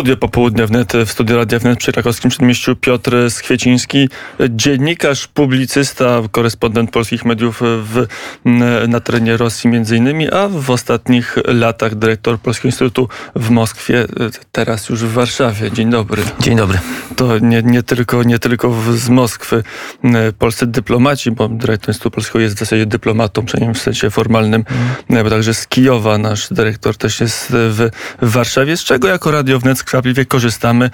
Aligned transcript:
Studio 0.00 0.16
Popołudnia 0.16 0.66
wnet, 0.66 0.92
w 1.06 1.10
studiu 1.10 1.36
Radia 1.36 1.58
Wnet 1.58 1.78
przy 1.78 1.92
krakowskim 1.92 2.30
przedmieściu 2.30 2.76
Piotr 2.76 3.30
Skwieciński, 3.30 4.08
dziennikarz, 4.50 5.26
publicysta, 5.26 6.22
korespondent 6.30 6.90
polskich 6.90 7.24
mediów 7.24 7.60
w, 7.62 8.06
na 8.88 9.00
terenie 9.00 9.36
Rosji 9.36 9.70
między 9.70 9.96
innymi, 9.96 10.30
a 10.30 10.48
w 10.48 10.70
ostatnich 10.70 11.36
latach 11.44 11.94
dyrektor 11.94 12.38
Polskiego 12.38 12.68
Instytutu 12.68 13.08
w 13.36 13.50
Moskwie, 13.50 14.06
teraz 14.52 14.88
już 14.88 15.04
w 15.04 15.12
Warszawie. 15.12 15.70
Dzień 15.70 15.90
dobry. 15.90 16.22
Dzień 16.40 16.56
dobry. 16.56 16.78
To 17.16 17.38
nie, 17.38 17.62
nie 17.62 17.82
tylko, 17.82 18.22
nie 18.22 18.38
tylko 18.38 18.74
z 18.96 19.08
Moskwy 19.08 19.62
polscy 20.38 20.66
dyplomaci, 20.66 21.30
bo 21.30 21.48
dyrektor 21.48 21.88
Instytutu 21.88 22.14
Polskiego 22.14 22.38
jest 22.38 22.56
w 22.56 22.58
zasadzie 22.58 22.86
dyplomatą, 22.86 23.44
przynajmniej 23.44 23.74
w 23.74 23.82
sensie 23.82 24.10
formalnym, 24.10 24.64
mm. 25.10 25.24
bo 25.24 25.30
także 25.30 25.54
z 25.54 25.66
Kijowa 25.66 26.18
nasz 26.18 26.48
dyrektor 26.50 26.96
też 26.96 27.20
jest 27.20 27.46
w, 27.50 27.88
w 28.22 28.30
Warszawie, 28.30 28.76
z 28.76 28.84
czego 28.84 29.08
jako 29.08 29.30
Radio 29.30 29.58
Wnet 29.58 29.78
skwapliwie 29.90 30.24
korzystamy. 30.24 30.90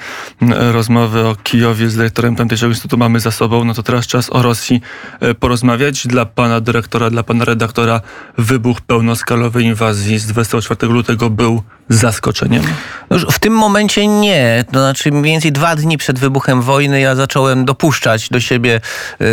Rozmowy 0.73 1.27
o 1.27 1.37
Kijowie 1.43 1.91
z 1.91 1.97
dyrektorem 1.97 2.37
tamtejszego 2.37 2.71
instytutu 2.71 2.97
mamy 2.97 3.21
za 3.21 3.31
sobą. 3.31 3.65
No 3.65 3.75
to 3.75 3.83
teraz 3.83 4.07
czas 4.07 4.33
o 4.33 4.43
Rosji 4.43 4.81
e, 5.21 5.35
porozmawiać. 5.35 6.07
Dla 6.07 6.27
pana 6.27 6.61
dyrektora, 6.61 7.11
dla 7.11 7.23
pana 7.23 7.45
redaktora 7.45 8.01
wybuch 8.39 8.81
pełnoskalowej 8.81 9.65
inwazji 9.65 10.19
z 10.19 10.27
24 10.27 10.93
lutego 10.93 11.31
był 11.31 11.63
zaskoczeniem? 11.89 12.63
No 13.11 13.19
w 13.19 13.39
tym 13.39 13.53
momencie 13.53 14.07
nie. 14.07 14.65
To 14.73 14.81
znaczy 14.81 15.13
mniej 15.13 15.33
więcej 15.33 15.53
dwa 15.53 15.77
dni 15.77 15.99
przed 15.99 16.19
wybuchem 16.19 16.63
wojny 16.63 17.01
ja 17.01 17.15
zacząłem 17.15 17.65
dopuszczać 17.65 18.29
do 18.29 18.41
siebie 18.41 18.81
y, 19.21 19.25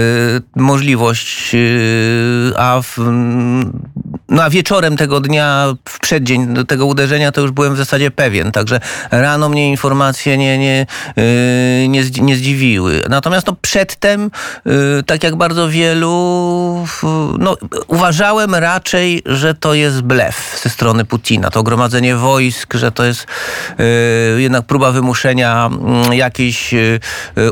możliwość, 0.56 1.56
y, 1.56 2.54
a 2.58 2.82
w, 2.82 2.98
no 4.30 4.44
a 4.44 4.50
wieczorem 4.50 4.98
tego 4.98 5.20
dnia, 5.20 5.76
w 5.90 6.00
przeddzień 6.00 6.66
tego 6.68 6.86
uderzenia, 6.86 7.32
to 7.32 7.42
już 7.42 7.52
byłem 7.52 7.74
w 7.76 7.78
zasadzie 7.78 8.12
pewien. 8.12 8.52
Także 8.52 8.80
rano 9.12 9.50
mnie 9.50 9.70
informacje 9.70 10.38
nie, 10.38 10.58
nie, 10.58 10.86
yy, 11.16 11.88
nie, 11.88 12.04
nie 12.22 12.36
zdziwiły. 12.36 13.04
Natomiast 13.10 13.48
no, 13.48 13.56
przedtem, 13.62 14.32
yy, 14.66 15.04
tak 15.06 15.24
jak 15.24 15.36
bardzo 15.36 15.70
wielu, 15.70 16.86
no, 17.40 17.58
uważałem 17.88 18.56
raczej, 18.56 19.22
że 19.26 19.54
to 19.54 19.74
jest 19.74 20.02
blef 20.02 20.60
ze 20.64 20.70
strony 20.70 21.06
Putina. 21.06 21.50
To 21.50 21.64
gromadzenie 21.64 22.16
wojsk, 22.16 22.74
że 22.74 22.92
to 22.92 23.04
jest 23.04 23.26
yy, 23.78 24.42
jednak 24.42 24.66
próba 24.66 24.92
wymuszenia 24.92 25.70
mm, 25.72 26.14
jakichś 26.14 26.76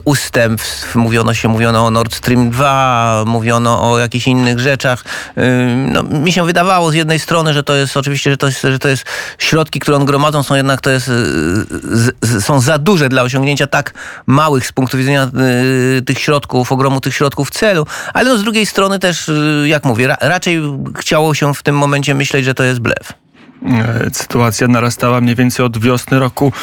ustępstw. 0.06 0.96
Mówiono 0.96 1.34
się, 1.34 1.48
mówiono 1.48 1.86
o 1.86 1.92
Nord 1.92 2.16
Stream 2.16 2.50
2, 2.50 3.24
mówiono 3.28 3.92
o 3.92 4.00
jakichś 4.00 4.28
innych 4.28 4.60
rzeczach. 4.60 5.04
No, 5.88 6.04
mi 6.04 6.32
się 6.32 6.46
wydawało, 6.46 6.61
wydawało 6.64 6.92
z 6.92 6.94
jednej 6.94 7.20
strony, 7.20 7.54
że 7.54 7.64
to 7.64 7.76
jest 7.76 7.98
oczywiście, 7.98 8.32
że 8.32 8.38
to 8.38 8.48
jest, 8.48 8.62
że 8.62 8.80
to 8.80 8.88
jest 8.88 9.06
środki, 9.38 9.80
które 9.80 9.98
on 9.98 10.06
gromadzą, 10.06 10.44
są 10.44 10.56
jednak 10.56 10.82
to 10.82 10.90
jest, 10.90 11.08
y, 11.08 11.12
z, 12.22 12.46
są 12.46 12.60
za 12.60 12.78
duże 12.78 13.10
dla 13.10 13.22
osiągnięcia 13.22 13.68
tak 13.68 13.94
małych 14.26 14.68
z 14.68 14.72
punktu 14.72 14.98
widzenia 14.98 15.32
y, 15.98 16.02
tych 16.02 16.20
środków, 16.20 16.72
ogromu 16.72 17.02
tych 17.02 17.16
środków 17.16 17.52
celu, 17.52 17.86
ale 18.14 18.30
no 18.30 18.38
z 18.38 18.44
drugiej 18.44 18.66
strony 18.66 19.00
też, 19.00 19.30
y, 19.30 19.66
jak 19.68 19.86
mówię, 19.86 20.08
ra, 20.08 20.18
raczej 20.22 20.62
chciało 20.98 21.34
się 21.34 21.54
w 21.54 21.64
tym 21.64 21.78
momencie 21.78 22.16
myśleć, 22.16 22.46
że 22.46 22.54
to 22.54 22.64
jest 22.64 22.80
blef. 22.80 23.21
E, 23.66 24.10
sytuacja 24.14 24.68
narastała 24.68 25.22
mniej 25.22 25.36
więcej 25.36 25.66
od 25.66 25.78
wiosny 25.78 26.20
roku 26.20 26.54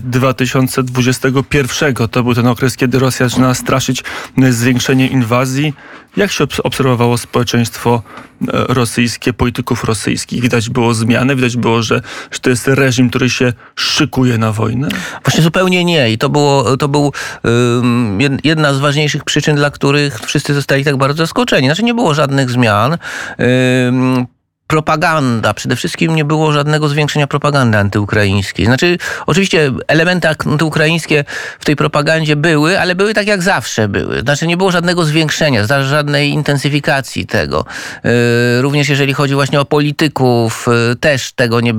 2021. 0.00 1.94
E, 2.00 2.08
to 2.08 2.22
był 2.22 2.34
ten 2.34 2.46
okres, 2.46 2.76
kiedy 2.76 2.98
Rosja 2.98 3.28
zaczyna 3.28 3.54
straszyć 3.54 4.04
e, 4.42 4.52
zwiększenie 4.52 5.06
inwazji. 5.06 5.74
Jak 6.16 6.32
się 6.32 6.44
obserwowało 6.64 7.18
społeczeństwo 7.18 8.02
rosyjskie, 8.50 9.32
polityków 9.32 9.84
rosyjskich? 9.84 10.42
Widać 10.42 10.70
było 10.70 10.94
zmiany, 10.94 11.36
widać 11.36 11.56
było, 11.56 11.82
że, 11.82 12.02
że 12.30 12.38
to 12.40 12.50
jest 12.50 12.68
reżim, 12.68 13.10
który 13.10 13.30
się 13.30 13.52
szykuje 13.76 14.38
na 14.38 14.52
wojnę? 14.52 14.88
Właśnie 15.24 15.42
zupełnie 15.42 15.84
nie. 15.84 16.10
I 16.10 16.18
to, 16.18 16.28
było, 16.28 16.76
to 16.76 16.88
był 16.88 17.12
um, 17.44 18.18
jedna 18.44 18.74
z 18.74 18.78
ważniejszych 18.78 19.24
przyczyn, 19.24 19.56
dla 19.56 19.70
których 19.70 20.20
wszyscy 20.20 20.54
zostali 20.54 20.84
tak 20.84 20.96
bardzo 20.96 21.22
zaskoczeni. 21.22 21.66
Znaczy 21.66 21.82
nie 21.82 21.94
było 21.94 22.14
żadnych 22.14 22.50
zmian. 22.50 22.98
Um, 23.38 24.26
propaganda. 24.70 25.54
Przede 25.54 25.76
wszystkim 25.76 26.14
nie 26.14 26.24
było 26.24 26.52
żadnego 26.52 26.88
zwiększenia 26.88 27.26
propagandy 27.26 27.78
antyukraińskiej. 27.78 28.66
Znaczy, 28.66 28.98
oczywiście 29.26 29.72
elementy 29.86 30.28
antyukraińskie 30.28 31.24
w 31.60 31.64
tej 31.64 31.76
propagandzie 31.76 32.36
były, 32.36 32.80
ale 32.80 32.94
były 32.94 33.14
tak 33.14 33.26
jak 33.26 33.42
zawsze 33.42 33.88
były. 33.88 34.20
Znaczy, 34.20 34.46
nie 34.46 34.56
było 34.56 34.70
żadnego 34.70 35.04
zwiększenia, 35.04 35.66
żadnej 35.82 36.30
intensyfikacji 36.30 37.26
tego. 37.26 37.64
E, 38.04 38.62
również 38.62 38.88
jeżeli 38.88 39.12
chodzi 39.14 39.34
właśnie 39.34 39.60
o 39.60 39.64
polityków, 39.64 40.66
e, 40.68 40.96
też 40.96 41.32
tego, 41.32 41.60
nie, 41.60 41.74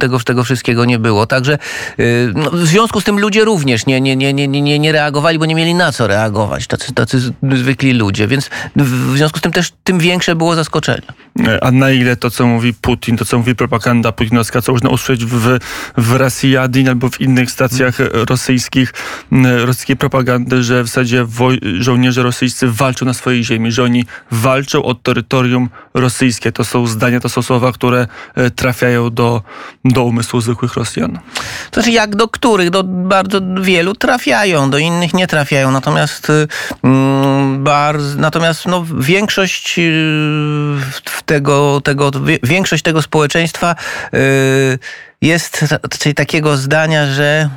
tego, 0.00 0.20
tego 0.20 0.44
wszystkiego 0.44 0.84
nie 0.84 0.98
było. 0.98 1.26
Także 1.26 1.52
e, 1.52 2.02
no, 2.34 2.50
w 2.50 2.66
związku 2.66 3.00
z 3.00 3.04
tym 3.04 3.20
ludzie 3.20 3.44
również 3.44 3.86
nie, 3.86 4.00
nie, 4.00 4.16
nie, 4.16 4.32
nie, 4.32 4.48
nie, 4.48 4.78
nie 4.78 4.92
reagowali, 4.92 5.38
bo 5.38 5.46
nie 5.46 5.54
mieli 5.54 5.74
na 5.74 5.92
co 5.92 6.06
reagować. 6.06 6.66
Tacy, 6.66 6.94
tacy 6.94 7.32
zwykli 7.52 7.92
ludzie. 7.92 8.26
Więc 8.26 8.50
w 8.76 9.16
związku 9.16 9.38
z 9.38 9.42
tym 9.42 9.52
też 9.52 9.72
tym 9.84 9.98
większe 9.98 10.34
było 10.34 10.54
zaskoczenie. 10.54 11.06
A 11.60 11.70
na 11.70 11.90
ile 11.90 12.16
to 12.16 12.30
co 12.36 12.46
mówi 12.46 12.74
Putin, 12.74 13.16
to 13.16 13.24
co 13.24 13.38
mówi 13.38 13.54
propaganda 13.54 14.12
putinowska, 14.12 14.62
co 14.62 14.72
można 14.72 14.90
usłyszeć 14.90 15.24
w, 15.24 15.58
w 15.96 16.12
Rosjadin 16.12 16.88
albo 16.88 17.10
w 17.10 17.20
innych 17.20 17.50
stacjach 17.50 17.98
rosyjskich, 18.28 18.92
rosyjskiej 19.64 19.96
propagandy, 19.96 20.62
że 20.62 20.82
w 20.82 20.86
zasadzie 20.86 21.26
żołnierze 21.78 22.22
rosyjscy 22.22 22.70
walczą 22.70 23.06
na 23.06 23.14
swojej 23.14 23.44
ziemi, 23.44 23.72
że 23.72 23.82
oni 23.82 24.04
walczą 24.30 24.84
o 24.84 24.94
terytorium 24.94 25.68
rosyjskie. 25.94 26.52
To 26.52 26.64
są 26.64 26.86
zdania, 26.86 27.20
to 27.20 27.28
są 27.28 27.42
słowa, 27.42 27.72
które 27.72 28.06
e, 28.34 28.50
trafiają 28.50 29.10
do, 29.10 29.42
do 29.84 30.04
umysłu 30.04 30.40
zwykłych 30.40 30.74
Rosjan. 30.74 31.18
To 31.70 31.80
znaczy 31.80 31.90
jak 31.90 32.16
do 32.16 32.28
których? 32.28 32.70
Do 32.70 32.84
bardzo 32.84 33.40
wielu 33.60 33.94
trafiają, 33.94 34.70
do 34.70 34.78
innych 34.78 35.14
nie 35.14 35.26
trafiają. 35.26 35.70
Natomiast 35.70 36.32
mm, 36.82 37.64
bardzo, 37.64 38.18
natomiast 38.18 38.66
no, 38.66 38.86
większość 38.98 39.78
y, 39.78 39.82
tego, 41.26 41.80
tego 41.80 42.10
większość 42.42 42.82
tego 42.82 43.02
społeczeństwa 43.02 43.74
y, 44.14 44.78
jest 45.22 45.64
takiego 46.14 46.56
zdania, 46.56 47.06
że 47.06 47.50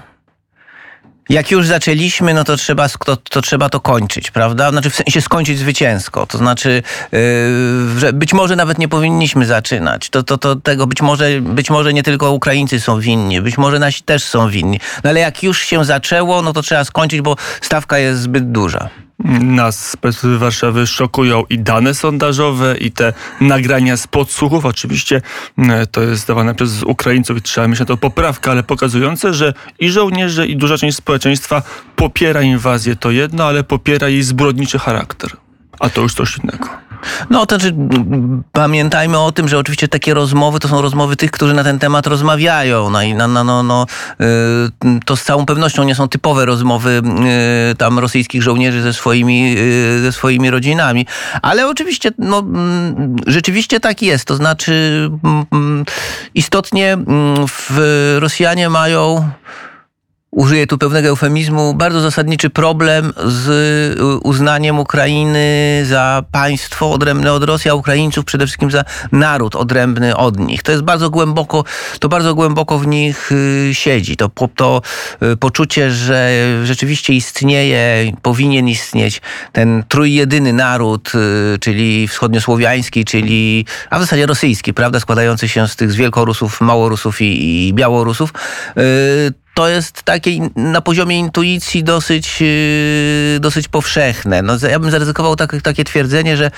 jak 1.29 1.51
już 1.51 1.67
zaczęliśmy, 1.67 2.33
no 2.33 2.43
to 2.43 2.57
trzeba 2.57 2.89
to, 2.89 3.17
to, 3.17 3.41
trzeba 3.41 3.69
to 3.69 3.79
kończyć, 3.79 4.31
prawda? 4.31 4.71
Znaczy 4.71 4.89
w 4.89 4.95
sensie 4.95 5.21
skończyć 5.21 5.59
zwycięsko. 5.59 6.25
To 6.25 6.37
znaczy, 6.37 6.83
yy, 7.11 7.19
że 7.99 8.13
być 8.13 8.33
może 8.33 8.55
nawet 8.55 8.77
nie 8.77 8.87
powinniśmy 8.87 9.45
zaczynać. 9.45 10.09
To, 10.09 10.23
to, 10.23 10.37
to 10.37 10.55
tego 10.55 10.87
być 10.87 11.01
może, 11.01 11.41
być 11.41 11.69
może 11.69 11.93
nie 11.93 12.03
tylko 12.03 12.31
Ukraińcy 12.31 12.79
są 12.79 12.99
winni, 12.99 13.41
być 13.41 13.57
może 13.57 13.79
nasi 13.79 14.03
też 14.03 14.23
są 14.23 14.49
winni. 14.49 14.79
No 15.03 15.09
ale 15.09 15.19
jak 15.19 15.43
już 15.43 15.61
się 15.61 15.85
zaczęło, 15.85 16.41
no 16.41 16.53
to 16.53 16.61
trzeba 16.61 16.83
skończyć, 16.83 17.21
bo 17.21 17.35
stawka 17.61 17.99
jest 17.99 18.21
zbyt 18.21 18.51
duża. 18.51 18.89
Nas 19.41 19.89
z 19.89 19.97
perspektywy 19.97 20.39
Warszawy 20.39 20.87
szokują 20.87 21.43
i 21.49 21.59
dane 21.59 21.93
sondażowe, 21.93 22.77
i 22.77 22.91
te 22.91 23.13
nagrania 23.41 23.97
z 23.97 24.07
podsłuchów. 24.07 24.65
Oczywiście 24.65 25.21
e, 25.57 25.87
to 25.87 26.01
jest 26.01 26.27
dawane 26.27 26.55
przez 26.55 26.83
Ukraińców 26.83 27.37
i 27.37 27.41
trzeba 27.41 27.67
mieć 27.67 27.79
na 27.79 27.85
to 27.85 27.97
poprawkę, 27.97 28.51
ale 28.51 28.63
pokazujące, 28.63 29.33
że 29.33 29.53
i 29.79 29.89
żołnierze, 29.89 30.47
i 30.47 30.57
duża 30.57 30.77
część 30.77 30.97
społeczeństwa 30.97 31.61
popiera 31.95 32.41
inwazję, 32.41 32.95
to 32.95 33.11
jedno, 33.11 33.43
ale 33.43 33.63
popiera 33.63 34.09
jej 34.09 34.23
zbrodniczy 34.23 34.79
charakter. 34.79 35.31
A 35.79 35.89
to 35.89 36.01
już 36.01 36.13
coś 36.13 36.37
innego. 36.37 36.88
No 37.29 37.45
to 37.45 37.55
znaczy, 37.55 37.75
pamiętajmy 38.51 39.19
o 39.19 39.31
tym, 39.31 39.47
że 39.47 39.57
oczywiście 39.57 39.87
takie 39.87 40.13
rozmowy 40.13 40.59
to 40.59 40.67
są 40.67 40.81
rozmowy 40.81 41.15
tych, 41.15 41.31
którzy 41.31 41.53
na 41.53 41.63
ten 41.63 41.79
temat 41.79 42.07
rozmawiają. 42.07 42.89
No 42.89 43.01
i 43.01 43.13
no, 43.13 43.27
no, 43.27 43.43
no, 43.43 43.63
no, 43.63 43.85
to 45.05 45.15
z 45.15 45.23
całą 45.23 45.45
pewnością 45.45 45.83
nie 45.83 45.95
są 45.95 46.07
typowe 46.07 46.45
rozmowy 46.45 47.01
y, 47.71 47.75
tam 47.75 47.99
rosyjskich 47.99 48.43
żołnierzy 48.43 48.81
ze 48.81 48.93
swoimi, 48.93 49.55
y, 49.57 50.01
ze 50.01 50.11
swoimi 50.11 50.49
rodzinami. 50.49 51.05
Ale 51.41 51.67
oczywiście, 51.67 52.11
no, 52.17 52.39
mm, 52.39 53.15
rzeczywiście 53.27 53.79
tak 53.79 54.01
jest. 54.01 54.25
To 54.25 54.35
znaczy, 54.35 55.09
mm, 55.51 55.85
istotnie 56.35 56.93
mm, 56.93 57.47
w 57.47 58.17
Rosjanie 58.19 58.69
mają 58.69 59.29
użyję 60.31 60.67
tu 60.67 60.77
pewnego 60.77 61.07
eufemizmu, 61.07 61.73
bardzo 61.73 62.01
zasadniczy 62.01 62.49
problem 62.49 63.13
z 63.25 63.47
y, 63.99 64.17
uznaniem 64.23 64.79
Ukrainy 64.79 65.81
za 65.85 66.23
państwo 66.31 66.91
odrębne 66.91 67.33
od 67.33 67.43
Rosji, 67.43 67.71
a 67.71 67.73
Ukraińców 67.73 68.25
przede 68.25 68.45
wszystkim 68.45 68.71
za 68.71 68.83
naród 69.11 69.55
odrębny 69.55 70.17
od 70.17 70.39
nich. 70.39 70.63
To 70.63 70.71
jest 70.71 70.83
bardzo 70.83 71.09
głęboko, 71.09 71.63
to 71.99 72.09
bardzo 72.09 72.35
głęboko 72.35 72.79
w 72.79 72.87
nich 72.87 73.31
y, 73.31 73.69
siedzi. 73.73 74.17
To, 74.17 74.29
to 74.55 74.81
y, 75.23 75.37
poczucie, 75.37 75.91
że 75.91 76.31
rzeczywiście 76.63 77.13
istnieje, 77.13 78.11
powinien 78.21 78.67
istnieć 78.67 79.21
ten 79.51 79.83
trójjedyny 79.87 80.53
naród, 80.53 81.11
czyli 81.59 82.07
wschodniosłowiański, 82.07 83.05
czyli, 83.05 83.65
a 83.89 83.97
w 83.97 84.01
zasadzie 84.01 84.25
rosyjski, 84.25 84.73
prawda, 84.73 84.99
składający 84.99 85.49
się 85.49 85.67
z 85.67 85.75
tych 85.75 85.91
z 85.91 85.95
Wielkorusów, 85.95 86.61
Małorusów 86.61 87.21
i, 87.21 87.67
i 87.67 87.73
Białorusów 87.73 88.33
to 89.59 89.69
jest 89.69 90.03
takie 90.03 90.31
na 90.55 90.81
poziomie 90.81 91.19
intuicji 91.19 91.83
dosyć, 91.83 92.41
yy, 92.41 93.39
dosyć 93.39 93.67
powszechne. 93.67 94.41
No, 94.41 94.53
ja 94.69 94.79
bym 94.79 94.91
zaryzykował 94.91 95.35
tak, 95.35 95.61
takie 95.61 95.83
twierdzenie, 95.83 96.37
że 96.37 96.51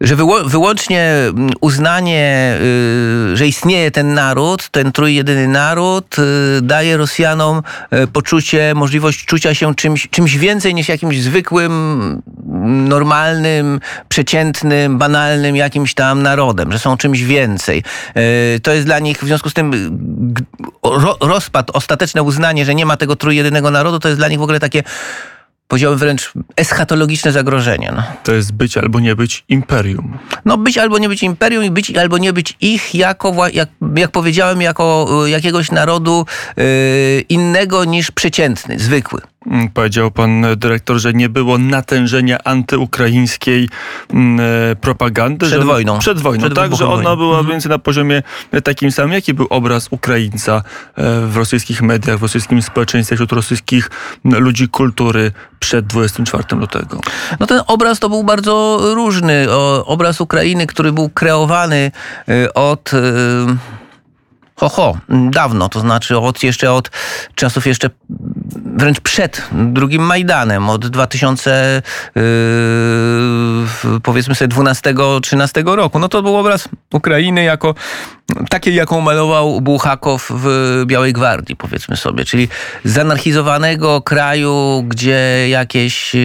że 0.00 0.16
wyło, 0.16 0.44
wyłącznie 0.44 1.02
mm, 1.02 1.50
uznanie, 1.60 2.58
y, 3.32 3.36
że 3.36 3.46
istnieje 3.46 3.90
ten 3.90 4.14
naród, 4.14 4.68
ten 4.68 4.92
trójjedyny 4.92 5.48
naród, 5.48 6.16
y, 6.18 6.62
daje 6.62 6.96
Rosjanom 6.96 7.62
y, 7.92 8.06
poczucie, 8.06 8.72
możliwość 8.74 9.24
czucia 9.24 9.54
się 9.54 9.74
czymś, 9.74 10.08
czymś 10.10 10.36
więcej 10.36 10.74
niż 10.74 10.88
jakimś 10.88 11.20
zwykłym, 11.20 12.22
normalnym, 12.88 13.80
przeciętnym, 14.08 14.98
banalnym 14.98 15.56
jakimś 15.56 15.94
tam 15.94 16.22
narodem, 16.22 16.72
że 16.72 16.78
są 16.78 16.96
czymś 16.96 17.22
więcej. 17.22 17.82
Y, 18.56 18.60
to 18.60 18.72
jest 18.72 18.86
dla 18.86 18.98
nich 18.98 19.18
w 19.18 19.26
związku 19.26 19.50
z 19.50 19.54
tym 19.54 19.72
ro, 20.82 21.16
rozpad, 21.20 21.70
ostateczne 21.70 22.22
uznanie, 22.22 22.64
że 22.64 22.74
nie 22.74 22.86
ma 22.86 22.96
tego 22.96 23.16
trójjedynego 23.16 23.70
narodu, 23.70 23.98
to 23.98 24.08
jest 24.08 24.20
dla 24.20 24.28
nich 24.28 24.38
w 24.38 24.42
ogóle 24.42 24.60
takie 24.60 24.82
powiedziałbym 25.68 25.98
wręcz 25.98 26.32
eschatologiczne 26.56 27.32
zagrożenie. 27.32 27.92
No. 27.96 28.02
To 28.24 28.32
jest 28.32 28.52
być 28.52 28.76
albo 28.76 29.00
nie 29.00 29.16
być 29.16 29.44
imperium. 29.48 30.18
No 30.44 30.58
być 30.58 30.78
albo 30.78 30.98
nie 30.98 31.08
być 31.08 31.22
imperium 31.22 31.64
i 31.64 31.70
być 31.70 31.96
albo 31.96 32.18
nie 32.18 32.32
być 32.32 32.56
ich 32.60 32.94
jako, 32.94 33.48
jak, 33.52 33.68
jak 33.96 34.10
powiedziałem, 34.10 34.62
jako 34.62 35.08
y, 35.26 35.30
jakiegoś 35.30 35.70
narodu 35.70 36.26
y, 36.58 37.24
innego 37.28 37.84
niż 37.84 38.10
przeciętny, 38.10 38.78
zwykły. 38.78 39.20
Mm, 39.46 39.68
Powiedział 39.68 40.10
pan 40.10 40.44
e, 40.44 40.56
dyrektor, 40.56 40.98
że 40.98 41.12
nie 41.12 41.28
było 41.28 41.58
natężenia 41.58 42.38
antyukraińskiej 42.44 43.68
mm, 44.10 44.40
e, 44.72 44.76
propagandy. 44.76 45.46
Przed 45.46 45.60
że 45.60 45.66
wojną. 45.66 45.98
Przed 45.98 46.20
wojną, 46.20 46.44
Przed 46.44 46.54
tak, 46.54 46.76
że 46.76 46.86
ona 46.86 47.02
wojny. 47.02 47.16
była 47.16 47.38
Mhm. 47.38 47.46
więcej 47.46 47.70
na 47.70 47.78
poziomie 47.78 48.22
takim 48.64 48.92
samym. 48.92 49.12
Jaki 49.12 49.34
był 49.34 49.46
obraz 49.50 49.88
Ukraińca 49.90 50.56
e, 50.56 50.62
w 51.26 51.36
rosyjskich 51.36 51.82
mediach, 51.82 52.18
w 52.18 52.22
rosyjskim 52.22 52.62
społeczeństwie, 52.62 53.16
wśród 53.16 53.32
rosyjskich 53.32 53.90
ludzi 54.24 54.68
kultury 54.68 55.32
przed 55.60 55.86
24 55.86 56.44
lutego? 56.50 57.00
No 57.40 57.46
ten 57.46 57.60
obraz 57.66 57.98
to 57.98 58.08
był 58.08 58.24
bardzo 58.24 58.78
różny. 58.94 59.46
O, 59.50 59.86
obraz 59.86 60.20
Ukrainy, 60.20 60.66
który 60.66 60.92
był 60.92 61.08
kreowany 61.08 61.90
y, 62.28 62.52
od... 62.54 62.90
Ho, 64.58 64.68
ho, 64.68 64.96
dawno, 65.08 65.68
to 65.68 65.80
znaczy 65.80 66.18
od 66.18 66.42
jeszcze 66.42 66.72
od 66.72 66.90
czasów 67.34 67.66
jeszcze 67.66 67.90
wręcz 68.78 69.00
przed 69.00 69.48
drugim 69.52 70.02
Majdanem, 70.02 70.70
od 70.70 70.86
2000 70.86 71.82
yy, 72.14 72.22
powiedzmy 74.02 74.34
sobie 74.34 74.54
12-13 74.54 75.74
roku. 75.76 75.98
No 75.98 76.08
to 76.08 76.22
był 76.22 76.36
obraz 76.36 76.68
Ukrainy 76.92 77.42
jako 77.42 77.74
takiej, 78.50 78.74
jaką 78.74 79.00
malował 79.00 79.60
Bułhakow 79.60 80.32
w 80.34 80.82
Białej 80.86 81.12
Gwardii, 81.12 81.56
powiedzmy 81.56 81.96
sobie, 81.96 82.24
czyli 82.24 82.48
zanarchizowanego 82.84 84.02
kraju, 84.02 84.84
gdzie 84.86 85.48
jakieś 85.48 86.14
yy, 86.14 86.20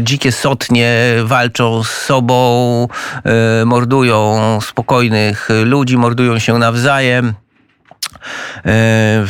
dzikie 0.00 0.32
sotnie 0.32 0.94
walczą 1.24 1.84
z 1.84 1.90
sobą, 1.90 2.88
yy, 3.24 3.32
mordują 3.66 4.58
spokojnych 4.60 5.48
ludzi, 5.64 5.96
mordują 5.96 6.38
się 6.38 6.58
nawzajem. 6.58 7.34
E, 8.66 9.26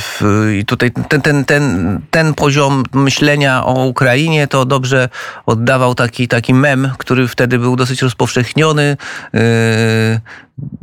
I 0.59 0.65
tutaj 0.65 0.91
ten, 1.09 1.23
ten, 1.23 1.44
ten, 1.44 2.00
ten 2.11 2.35
poziom 2.35 2.82
myślenia 2.94 3.65
o 3.65 3.85
Ukrainie 3.87 4.47
to 4.49 4.65
dobrze 4.65 5.09
oddawał 5.47 5.94
taki, 5.94 6.29
taki 6.29 6.55
mem, 6.55 6.91
który 6.99 7.29
wtedy 7.29 7.59
był 7.59 7.77
dosyć 7.77 8.03
rozpowszechniony. 8.03 8.97
E, 9.35 10.21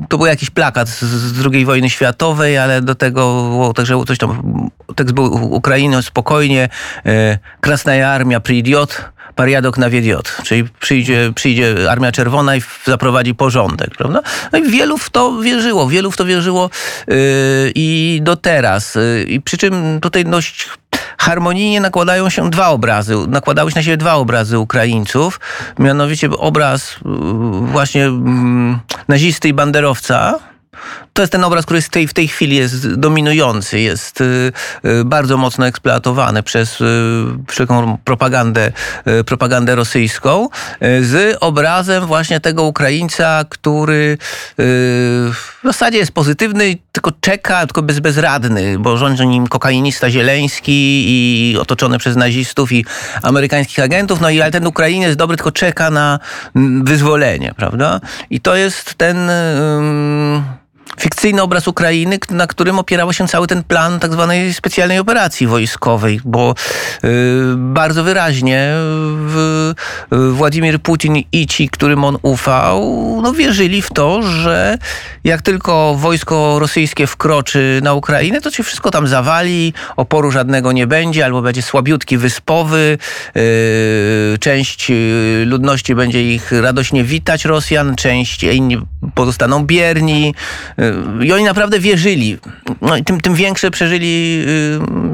To 0.10 0.18
był 0.18 0.28
jakiś 0.28 0.50
plakat 0.50 0.88
z- 0.90 1.46
II 1.54 1.66
wojny 1.66 1.90
światowej, 1.90 2.58
ale 2.58 2.82
do 2.82 2.96
tego 2.96 3.74
także 3.76 4.04
coś 4.08 4.18
tam, 4.18 4.42
tekst 4.96 5.14
był 5.14 5.54
Ukrainy 5.54 6.04
spokojnie, 6.04 6.70
e, 7.06 7.40
Krasnaja 7.62 8.10
Armia 8.10 8.40
przyjdiot, 8.40 9.06
pariadok 9.38 9.78
na 9.78 9.90
wiedziot, 9.90 10.38
czyli 10.44 10.64
przyjdzie, 10.80 11.32
przyjdzie 11.36 11.92
Armia 11.92 12.12
Czerwona 12.12 12.56
i 12.56 12.62
zaprowadzi 12.86 13.36
porządek, 13.36 13.90
prawda? 13.98 14.22
No 14.52 14.60
i 14.60 14.70
wielu 14.70 14.98
w 14.98 15.10
to 15.10 15.42
wierzyło, 15.42 15.88
wielu 15.88 16.12
w 16.12 16.18
to 16.18 16.26
wierzyło 16.26 16.70
yy, 17.08 17.16
i 17.76 18.20
do 18.24 18.36
teraz. 18.36 18.96
Yy, 18.96 19.24
I 19.24 19.42
przy 19.42 19.58
czym 19.58 20.00
tutaj 20.02 20.26
dość 20.26 20.70
harmonijnie 21.18 21.82
nakładają 21.82 22.30
się 22.30 22.50
dwa 22.50 22.68
obrazy, 22.68 23.16
nakładały 23.28 23.72
się 23.72 23.80
na 23.80 23.84
siebie 23.84 23.98
dwa 23.98 24.14
obrazy 24.14 24.60
Ukraińców, 24.60 25.40
mianowicie 25.80 26.30
obraz 26.30 26.96
yy, 27.06 27.68
właśnie 27.68 28.06
mm, 28.06 28.80
nazisty 29.08 29.48
i 29.48 29.54
banderowca, 29.54 30.40
to 31.18 31.24
jest 31.24 31.32
ten 31.32 31.44
obraz, 31.44 31.66
który 31.66 31.82
w 31.82 31.90
tej, 31.90 32.08
w 32.08 32.14
tej 32.14 32.28
chwili 32.28 32.56
jest 32.56 32.94
dominujący, 32.94 33.80
jest 33.80 34.22
y, 34.22 34.52
y, 34.86 35.06
bardzo 35.06 35.38
mocno 35.38 35.68
eksploatowany 35.68 36.44
przez 36.44 36.82
y, 36.82 36.86
wszelką 37.48 37.98
propagandę, 38.04 38.72
propagandę 39.26 39.76
rosyjską, 39.76 40.50
z 41.02 41.38
obrazem 41.40 42.06
właśnie 42.06 42.40
tego 42.40 42.64
Ukraińca, 42.64 43.46
który 43.50 44.18
w 44.58 45.60
zasadzie 45.64 45.98
jest 45.98 46.12
pozytywny, 46.12 46.78
tylko 46.92 47.12
czeka, 47.22 47.66
tylko 47.66 47.82
bez, 47.82 48.00
bezradny, 48.00 48.80
bo 48.80 48.98
rządzi 48.98 49.28
nim 49.28 49.48
kokainista 49.48 50.10
Zieleński 50.10 51.06
i 51.08 51.58
otoczony 51.58 51.98
przez 51.98 52.16
nazistów 52.16 52.72
i 52.72 52.86
amerykańskich 53.22 53.80
agentów, 53.80 54.22
no 54.22 54.30
i 54.30 54.42
ale 54.42 54.52
ten 54.52 54.68
Ukrainiec 54.68 55.16
dobry, 55.16 55.38
tylko 55.38 55.52
czeka 55.52 55.90
na 55.90 56.20
mm, 56.56 56.86
wyzwolenie, 56.86 57.54
prawda? 57.58 58.00
I 58.30 58.40
to 58.40 58.56
jest 58.56 58.94
ten... 58.94 59.30
ym, 59.30 60.44
fikcyjny 61.00 61.42
obraz 61.42 61.68
Ukrainy, 61.68 62.20
na 62.30 62.48
którym 62.48 62.80
opierał 62.80 63.14
się 63.14 63.28
cały 63.28 63.48
ten 63.48 63.64
plan 63.64 64.00
tak 64.00 64.14
zwanej 64.14 64.54
specjalnej 64.54 65.00
operacji 65.00 65.48
wojskowej, 65.48 66.22
bo 66.26 66.56
y, 67.04 67.08
bardzo 67.56 68.04
wyraźnie 68.04 68.70
w, 68.74 69.36
Władimir 70.12 70.82
Putin 70.82 71.16
i 71.32 71.48
ci, 71.48 71.70
którym 71.70 72.04
on 72.04 72.18
ufał, 72.22 72.82
no 73.24 73.34
wierzyli 73.34 73.82
w 73.82 73.90
to, 73.90 74.22
że 74.22 74.78
jak 75.24 75.42
tylko 75.42 75.96
wojsko 75.96 76.60
rosyjskie 76.60 77.08
wkroczy 77.08 77.80
na 77.84 77.94
Ukrainę, 77.94 78.42
to 78.42 78.52
się 78.52 78.64
wszystko 78.64 78.92
tam 78.92 79.08
zawali, 79.08 79.74
oporu 79.96 80.32
żadnego 80.32 80.72
nie 80.72 80.88
będzie, 80.88 81.26
albo 81.26 81.42
będzie 81.42 81.62
słabiutki 81.62 82.18
wyspowy, 82.18 82.98
y, 83.38 84.38
część 84.40 84.92
y, 84.92 85.44
ludności 85.46 85.96
będzie 85.96 86.34
ich 86.34 86.52
radośnie 86.52 87.04
witać, 87.04 87.46
Rosjan, 87.46 87.96
część 87.96 88.44
inni 88.44 88.78
pozostaną 89.16 89.66
bierni. 89.66 90.34
Y, 91.22 91.26
I 91.26 91.32
oni 91.34 91.44
naprawdę 91.44 91.80
wierzyli. 91.80 92.38
No 92.82 92.98
i 92.98 93.04
tym, 93.04 93.22
tym 93.22 93.36
większe 93.36 93.72
przeżyli 93.72 94.44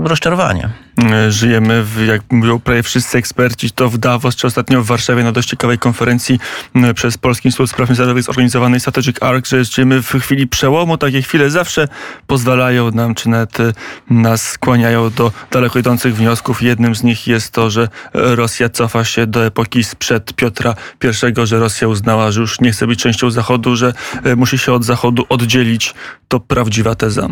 y, 0.03 0.07
rozczarowanie. 0.07 0.69
E, 1.01 1.31
Żyjemy, 1.31 1.83
w, 1.83 2.05
jak 2.05 2.21
mówią 2.31 2.59
prawie 2.59 2.83
wszyscy 2.83 3.17
eksperci, 3.17 3.71
to 3.71 3.89
w 3.89 3.97
Davos, 3.97 4.35
czy 4.35 4.47
ostatnio 4.47 4.83
w 4.83 4.85
Warszawie 4.85 5.23
na 5.23 5.31
dość 5.31 5.49
ciekawej 5.49 5.77
konferencji 5.79 6.39
m, 6.75 6.93
przez 6.93 7.17
Polski 7.17 7.47
Instytut 7.47 7.69
Spraw 7.69 7.89
Międzynarodowych 7.89 8.23
zorganizowanej 8.23 8.79
Strategic 8.79 9.23
Arc, 9.23 9.47
że 9.47 9.65
żyjemy 9.65 10.01
w 10.01 10.11
chwili 10.11 10.47
przełomu. 10.47 10.97
Takie 10.97 11.21
chwile 11.21 11.49
zawsze 11.49 11.87
pozwalają 12.27 12.91
nam, 12.91 13.15
czy 13.15 13.29
nawet 13.29 13.59
e, 13.59 13.73
nas 14.09 14.49
skłaniają 14.49 15.09
do 15.09 15.31
daleko 15.51 15.79
idących 15.79 16.15
wniosków. 16.15 16.61
Jednym 16.61 16.95
z 16.95 17.03
nich 17.03 17.27
jest 17.27 17.51
to, 17.51 17.69
że 17.69 17.81
e, 17.83 17.89
Rosja 18.35 18.69
cofa 18.69 19.03
się 19.03 19.27
do 19.27 19.45
epoki 19.45 19.83
sprzed 19.83 20.33
Piotra 20.33 20.75
I, 21.03 21.47
że 21.47 21.59
Rosja 21.59 21.87
uznała, 21.87 22.31
że 22.31 22.41
już 22.41 22.61
nie 22.61 22.71
chce 22.71 22.87
być 22.87 22.99
częścią 22.99 23.31
Zachodu, 23.31 23.75
że 23.75 23.93
e, 24.23 24.35
musi 24.35 24.57
się 24.57 24.73
od 24.73 24.83
Zachodu 24.83 25.25
oddzielić. 25.29 25.93
To 26.27 26.39
prawdziwa 26.39 26.95
teza. 26.95 27.27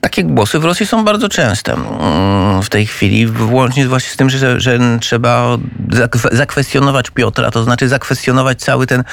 Takie 0.00 0.24
głosy 0.24 0.58
w 0.58 0.64
Rosji 0.64 0.86
są 0.86 1.04
bardzo 1.04 1.28
częste 1.28 1.72
mm, 1.72 2.62
w 2.62 2.69
tej 2.70 2.86
chwili, 2.86 3.26
włącznie 3.26 3.88
właśnie 3.88 4.10
z 4.10 4.16
tym, 4.16 4.30
że, 4.30 4.60
że 4.60 4.78
trzeba 5.00 5.58
zakwe- 5.90 6.36
zakwestionować 6.36 7.10
Piotra, 7.10 7.50
to 7.50 7.64
znaczy 7.64 7.88
zakwestionować 7.88 8.60
cały 8.60 8.86
ten 8.86 9.04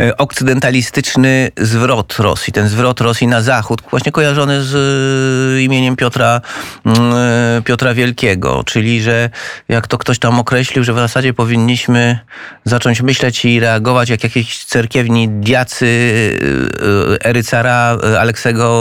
e, 0.00 0.16
okcydentalistyczny 0.16 1.50
zwrot 1.56 2.18
Rosji, 2.18 2.52
ten 2.52 2.68
zwrot 2.68 3.00
Rosji 3.00 3.26
na 3.26 3.42
zachód, 3.42 3.82
właśnie 3.90 4.12
kojarzony 4.12 4.62
z 4.62 4.74
e, 4.74 5.62
imieniem 5.62 5.96
Piotra, 5.96 6.40
mm, 6.86 7.12
e, 7.14 7.62
Piotra 7.62 7.94
Wielkiego, 7.94 8.62
czyli 8.66 9.02
że 9.02 9.30
jak 9.68 9.86
to 9.86 9.98
ktoś 9.98 10.18
tam 10.18 10.40
określił, 10.40 10.84
że 10.84 10.92
w 10.92 10.96
zasadzie 10.96 11.34
powinniśmy 11.34 12.18
zacząć 12.64 13.02
myśleć 13.02 13.44
i 13.44 13.60
reagować 13.60 14.08
jak 14.08 14.24
jakieś 14.24 14.64
cerkiewni 14.64 15.28
diacy 15.28 15.86
e, 15.86 17.24
e, 17.24 17.24
ery 17.24 17.42
cara 17.42 17.96
e, 18.04 18.20
Aleksego 18.20 18.72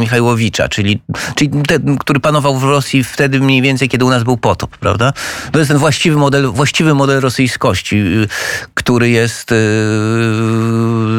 Michajłowicza, 0.00 0.68
czyli, 0.68 1.02
czyli 1.34 1.50
ten, 1.66 1.98
który 1.98 2.20
panował 2.20 2.58
w 2.58 2.64
Rosji 2.64 3.04
wtedy 3.04 3.40
mniej 3.44 3.62
więcej, 3.62 3.88
kiedy 3.88 4.04
u 4.04 4.10
nas 4.10 4.22
był 4.22 4.36
potop, 4.36 4.76
prawda? 4.76 5.12
To 5.52 5.58
jest 5.58 5.68
ten 5.68 5.78
właściwy 5.78 6.16
model, 6.16 6.46
właściwy 6.46 6.94
model 6.94 7.20
rosyjskości, 7.20 7.96
y, 7.96 8.28
który 8.74 9.10
jest 9.10 9.52
y, 9.52 9.56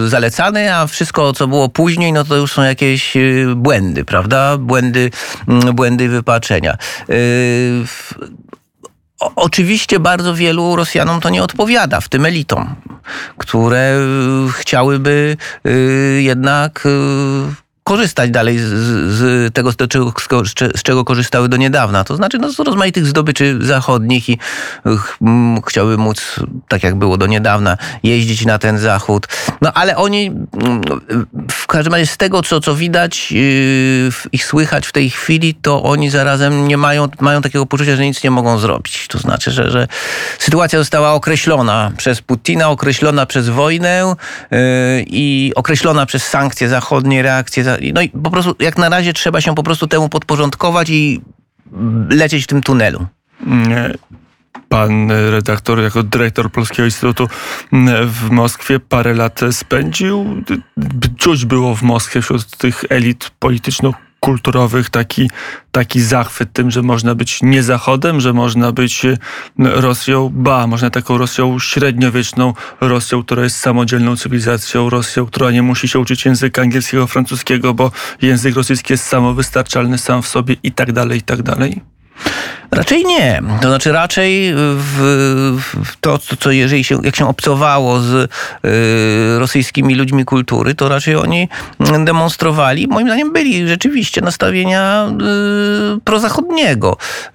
zalecany, 0.08 0.76
a 0.76 0.88
wszystko, 0.88 1.34
co 1.34 1.48
było 1.48 1.70
później, 1.70 2.14
no 2.14 2.24
to 2.24 2.36
już 2.36 2.54
są 2.54 2.62
jakieś 2.62 3.18
y, 3.18 3.46
błędy, 3.56 4.06
prawda? 4.06 4.58
Błędy, 4.58 5.12
mm, 5.48 5.76
błędy 5.76 6.10
wypaczenia. 6.10 6.78
Oczywiście 9.36 10.00
bardzo 10.00 10.36
wielu 10.36 10.76
Rosjanom 10.76 11.22
to 11.22 11.30
nie 11.30 11.44
odpowiada, 11.44 12.02
w 12.02 12.10
tym 12.10 12.26
elitom, 12.26 12.76
które 13.38 14.00
chciałyby 14.52 15.38
jednak 16.20 16.88
korzystać 17.88 18.32
dalej 18.32 18.60
z, 18.60 18.64
z 19.14 19.54
tego, 19.54 19.72
z 19.72 19.76
czego, 19.76 20.14
z 20.76 20.84
czego 20.84 21.06
korzystały 21.06 21.50
do 21.50 21.58
niedawna. 21.58 22.04
To 22.04 22.16
znaczy 22.16 22.38
no, 22.38 22.52
z 22.52 22.60
rozmaitych 22.60 23.06
zdobyczy 23.06 23.58
zachodnich 23.62 24.30
i 24.30 24.38
ch, 24.86 25.18
chciały 25.68 25.98
móc, 25.98 26.36
tak 26.68 26.84
jak 26.84 26.96
było 26.96 27.18
do 27.18 27.28
niedawna, 27.28 27.78
jeździć 28.04 28.46
na 28.46 28.60
ten 28.60 28.78
zachód. 28.78 29.28
No 29.62 29.74
ale 29.74 29.98
oni, 29.98 30.32
w 31.52 31.68
każdym 31.68 31.94
razie 31.94 32.08
z 32.08 32.18
tego, 32.18 32.42
co, 32.42 32.62
co 32.62 32.76
widać 32.76 33.32
yy, 33.32 34.12
ich 34.32 34.46
słychać 34.46 34.88
w 34.88 34.92
tej 34.92 35.10
chwili, 35.10 35.54
to 35.54 35.84
oni 35.84 36.10
zarazem 36.10 36.68
nie 36.68 36.78
mają, 36.78 37.08
mają 37.20 37.42
takiego 37.42 37.66
poczucia, 37.66 37.96
że 37.96 38.06
nic 38.06 38.24
nie 38.24 38.32
mogą 38.32 38.58
zrobić. 38.58 39.08
To 39.08 39.18
znaczy, 39.20 39.52
że, 39.52 39.72
że 39.72 39.88
sytuacja 40.40 40.80
została 40.80 41.14
określona 41.14 41.92
przez 41.98 42.22
Putina, 42.22 42.70
określona 42.70 43.26
przez 43.26 43.50
wojnę 43.50 44.16
yy, 44.52 44.58
i 45.08 45.52
określona 45.56 46.06
przez 46.06 46.28
sankcje 46.28 46.70
zachodnie, 46.70 47.22
reakcje 47.22 47.75
no 47.94 48.02
i 48.02 48.10
po 48.10 48.32
prostu 48.32 48.56
jak 48.60 48.78
na 48.78 48.90
razie 48.90 49.14
trzeba 49.14 49.42
się 49.42 49.56
po 49.56 49.64
prostu 49.64 49.88
temu 49.88 50.10
podporządkować 50.10 50.90
i 50.90 51.22
lecieć 52.10 52.44
w 52.44 52.48
tym 52.48 52.62
tunelu. 52.62 53.06
Pan 54.70 55.12
redaktor, 55.12 55.82
jako 55.82 56.04
dyrektor 56.04 56.52
Polskiego 56.52 56.86
Instytutu 56.86 57.28
w 58.08 58.30
Moskwie 58.32 58.80
parę 58.80 59.14
lat 59.14 59.42
spędził. 59.52 60.44
Czuć 61.18 61.46
było 61.46 61.76
w 61.76 61.82
Moskwie 61.82 62.22
wśród 62.22 62.58
tych 62.58 62.84
elit 62.90 63.32
polityczno 63.40 63.94
kulturowych 64.26 64.90
taki, 64.90 65.30
taki 65.72 66.02
zachwyt 66.02 66.54
tym, 66.54 66.72
że 66.72 66.82
można 66.82 67.16
być 67.16 67.40
nie 67.42 67.64
Zachodem, 67.64 68.22
że 68.22 68.34
można 68.34 68.72
być 68.72 69.06
e, 69.06 69.18
Rosją, 69.58 70.30
ba, 70.34 70.68
można 70.68 70.90
taką 70.90 71.18
Rosją 71.18 71.60
średniowieczną, 71.60 72.54
Rosją, 72.82 73.24
która 73.24 73.44
jest 73.44 73.58
samodzielną 73.58 74.18
cywilizacją, 74.18 74.90
Rosją, 74.90 75.26
która 75.26 75.52
nie 75.52 75.62
musi 75.62 75.88
się 75.88 76.00
uczyć 76.00 76.26
języka 76.26 76.62
angielskiego, 76.62 77.08
francuskiego, 77.08 77.74
bo 77.74 77.92
język 78.22 78.56
rosyjski 78.56 78.94
jest 78.94 79.04
samowystarczalny 79.04 79.98
sam 79.98 80.22
w 80.22 80.28
sobie 80.28 80.56
i 80.64 80.72
tak 80.72 80.92
dalej, 80.92 81.20
i 81.20 81.24
tak 81.24 81.44
dalej. 81.44 81.95
Raczej 82.72 83.06
nie. 83.06 83.42
To 83.62 83.68
znaczy 83.68 83.92
raczej 83.92 84.54
w, 84.56 84.98
w 85.86 85.98
to, 86.02 86.20
co 86.40 86.52
jeżeli 86.52 86.84
się, 86.84 87.00
jak 87.04 87.16
się 87.16 87.28
obcowało 87.28 88.00
z 88.00 88.14
y, 88.14 89.40
rosyjskimi 89.40 89.96
ludźmi 89.96 90.26
kultury, 90.26 90.76
to 90.76 90.90
raczej 90.90 91.16
oni 91.16 91.50
demonstrowali, 92.06 92.88
moim 92.88 93.08
zdaniem 93.08 93.34
byli 93.34 93.68
rzeczywiście 93.68 94.22
nastawienia 94.22 95.08
y, 95.98 96.02
prozachodniego. 96.02 96.94
Y, 96.94 97.32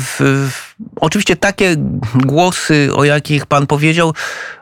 w, 0.00 0.20
oczywiście 0.96 1.36
takie 1.36 1.76
głosy, 2.14 2.90
o 2.94 3.04
jakich 3.04 3.46
pan 3.46 3.66
powiedział, 3.66 4.14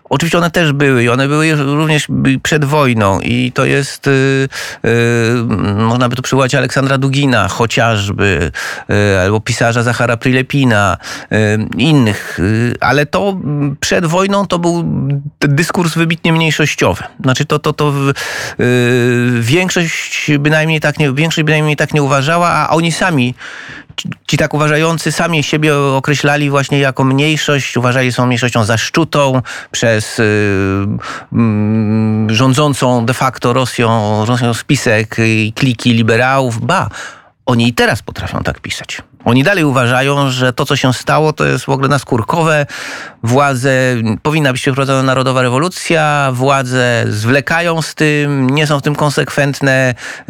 Oczywiście 0.09 0.39
one 0.39 0.51
też 0.51 0.73
były 0.73 1.05
i 1.05 1.09
one 1.09 1.29
były 1.29 1.55
również 1.55 2.09
przed 2.43 2.65
wojną 2.65 3.21
i 3.21 3.53
to 3.53 3.65
jest, 3.65 4.07
yy, 4.07 4.49
yy, 4.85 5.75
można 5.75 6.09
by 6.09 6.17
tu 6.17 6.23
przywołać 6.23 6.55
Aleksandra 6.55 6.99
Dugina 6.99 7.49
chociażby, 7.49 8.51
yy, 8.89 9.21
albo 9.21 9.41
pisarza 9.41 9.83
Zachara 9.83 10.17
Prilepina, 10.17 10.97
y, 11.33 11.37
innych, 11.77 12.39
y, 12.39 12.75
ale 12.81 13.07
to 13.07 13.37
przed 13.81 14.07
wojną 14.07 14.47
to 14.47 14.59
był 14.59 14.85
dyskurs 15.41 15.95
wybitnie 15.95 16.33
mniejszościowy. 16.33 17.05
Znaczy 17.23 17.45
to, 17.45 17.59
to, 17.59 17.73
to 17.73 17.93
y, 18.61 19.31
większość 19.41 20.31
bynajmniej 20.39 20.81
tak 20.81 20.99
nie, 20.99 21.13
większość 21.13 21.45
bynajmniej 21.45 21.77
tak 21.77 21.95
nie 21.95 22.03
uważała, 22.03 22.49
a 22.51 22.69
oni 22.69 22.93
sami 22.93 23.35
ci 24.27 24.37
tak 24.37 24.55
uważający 24.55 25.13
sami 25.13 25.43
siebie 25.43 25.77
określali 25.77 26.51
właśnie 26.51 26.79
jako 26.79 27.05
mniejszość, 27.05 27.77
uważali 27.77 28.13
są 28.13 28.27
mniejszością 28.27 28.65
zaszczutą 28.65 29.43
przez 29.71 30.19
y, 30.19 30.23
y, 30.23 32.35
rządzącą 32.35 33.07
de 33.07 33.15
facto 33.15 33.53
Rosją, 33.53 34.25
Rosją 34.25 34.55
spisek 34.55 35.17
i 35.19 35.53
kliki 35.57 35.93
liberałów. 35.93 36.61
Ba, 36.61 36.89
oni 37.47 37.69
i 37.69 37.75
teraz 37.75 38.03
potrafią 38.03 38.43
tak 38.43 38.61
pisać. 38.61 39.03
Oni 39.25 39.43
dalej 39.43 39.65
uważają, 39.65 40.31
że 40.31 40.53
to, 40.53 40.67
co 40.67 40.77
się 40.77 40.93
stało, 40.93 41.33
to 41.33 41.47
jest 41.47 41.65
w 41.65 41.69
ogóle 41.69 41.89
naskórkowe. 41.89 42.67
Władze, 43.23 43.71
powinna 44.23 44.53
być 44.53 44.61
przeprowadzona 44.63 45.03
narodowa 45.03 45.43
rewolucja, 45.43 46.31
władze 46.33 47.05
zwlekają 47.09 47.83
z 47.83 47.95
tym, 47.95 48.51
nie 48.51 48.67
są 48.67 48.79
w 48.79 48.83
tym 48.83 48.95
konsekwentne. 48.95 49.95
Y, 50.21 50.25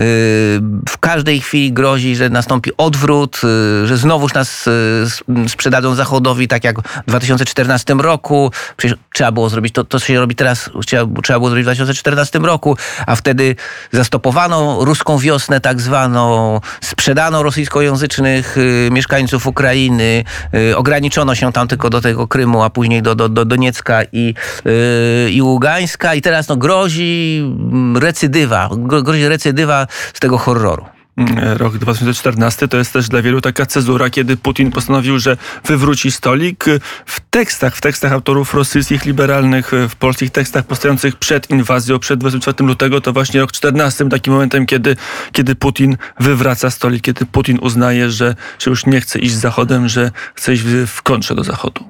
w 0.88 0.98
każdej 1.00 1.40
chwili 1.40 1.72
grozi, 1.72 2.16
że 2.16 2.30
nastąpi 2.30 2.70
odwrót, 2.76 3.40
y, 3.84 3.86
że 3.86 3.96
znowuż 3.96 4.34
nas 4.34 4.66
y, 4.66 5.48
sprzedadzą 5.48 5.94
Zachodowi, 5.94 6.48
tak 6.48 6.64
jak 6.64 6.80
w 6.80 7.06
2014 7.06 7.94
roku. 7.94 8.52
Przecież 8.76 8.98
trzeba 9.14 9.32
było 9.32 9.48
zrobić 9.48 9.74
to, 9.74 9.84
co 9.84 9.98
się 9.98 10.20
robi 10.20 10.34
teraz, 10.34 10.70
trzeba, 10.86 11.22
trzeba 11.22 11.38
było 11.38 11.50
zrobić 11.50 11.64
w 11.64 11.66
2014 11.66 12.38
roku, 12.38 12.76
a 13.06 13.16
wtedy 13.16 13.56
zastopowano 13.92 14.84
ruską 14.84 15.18
wiosnę 15.18 15.60
tak 15.60 15.80
zwaną, 15.80 16.60
sprzedano 16.80 17.42
rosyjskojęzycznych 17.42 18.56
mieszkańców 18.90 19.46
Ukrainy. 19.46 20.24
Y, 20.54 20.76
ograniczono 20.76 21.34
się 21.34 21.52
tam 21.52 21.68
tylko 21.68 21.90
do 21.90 22.00
tego 22.00 22.28
Krymu, 22.28 22.62
a 22.62 22.70
później 22.70 23.02
do, 23.02 23.14
do, 23.14 23.28
do 23.28 23.44
Doniecka 23.44 24.02
i, 24.12 24.34
y, 24.66 25.30
i 25.30 25.42
Ługańska. 25.42 26.14
I 26.14 26.22
teraz 26.22 26.48
no, 26.48 26.56
grozi 26.56 27.40
mm, 27.42 27.96
recydywa, 27.96 28.70
grozi 29.02 29.28
recydywa 29.28 29.86
z 30.14 30.20
tego 30.20 30.38
horroru. 30.38 30.97
Mm, 31.18 31.56
rok 31.56 31.78
2014 31.78 32.68
to 32.68 32.76
jest 32.76 32.92
też 32.92 33.08
dla 33.08 33.22
wielu 33.22 33.40
taka 33.40 33.66
cezura, 33.66 34.10
kiedy 34.10 34.36
Putin 34.36 34.70
postanowił, 34.70 35.18
że 35.18 35.36
wywróci 35.64 36.12
stolik. 36.12 36.64
W 37.06 37.20
tekstach, 37.30 37.76
w 37.76 37.80
tekstach 37.80 38.12
autorów 38.12 38.54
rosyjskich, 38.54 39.04
liberalnych, 39.04 39.70
w 39.88 39.96
polskich 39.96 40.30
tekstach 40.30 40.66
powstających 40.66 41.16
przed 41.16 41.50
inwazją, 41.50 41.98
przed 41.98 42.20
24 42.20 42.68
lutego, 42.68 43.00
to 43.00 43.12
właśnie 43.12 43.40
rok 43.40 43.52
14 43.52 44.08
takim 44.08 44.32
momentem, 44.32 44.66
kiedy, 44.66 44.96
kiedy 45.32 45.54
Putin 45.54 45.96
wywraca 46.20 46.70
stolik, 46.70 47.02
kiedy 47.02 47.26
Putin 47.26 47.58
uznaje, 47.60 48.10
że, 48.10 48.34
że 48.58 48.70
już 48.70 48.86
nie 48.86 49.00
chce 49.00 49.18
iść 49.18 49.34
z 49.34 49.40
Zachodem, 49.40 49.88
że 49.88 50.10
chce 50.34 50.54
iść 50.54 50.62
w, 50.62 50.86
w 50.86 51.02
kontrze 51.02 51.34
do 51.34 51.44
Zachodu. 51.44 51.84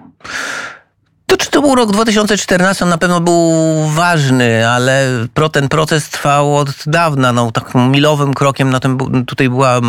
To 1.50 1.62
był 1.62 1.74
rok 1.74 1.92
2014? 1.92 2.84
On 2.84 2.90
na 2.90 2.98
pewno 2.98 3.20
był 3.20 3.52
ważny, 3.88 4.68
ale 4.68 5.06
pro, 5.34 5.48
ten 5.48 5.68
proces 5.68 6.08
trwał 6.08 6.56
od 6.56 6.68
dawna. 6.86 7.32
No, 7.32 7.52
takim 7.52 7.90
milowym 7.90 8.34
krokiem 8.34 8.70
na 8.70 8.80
tym 8.80 9.24
tutaj 9.26 9.48
była 9.48 9.80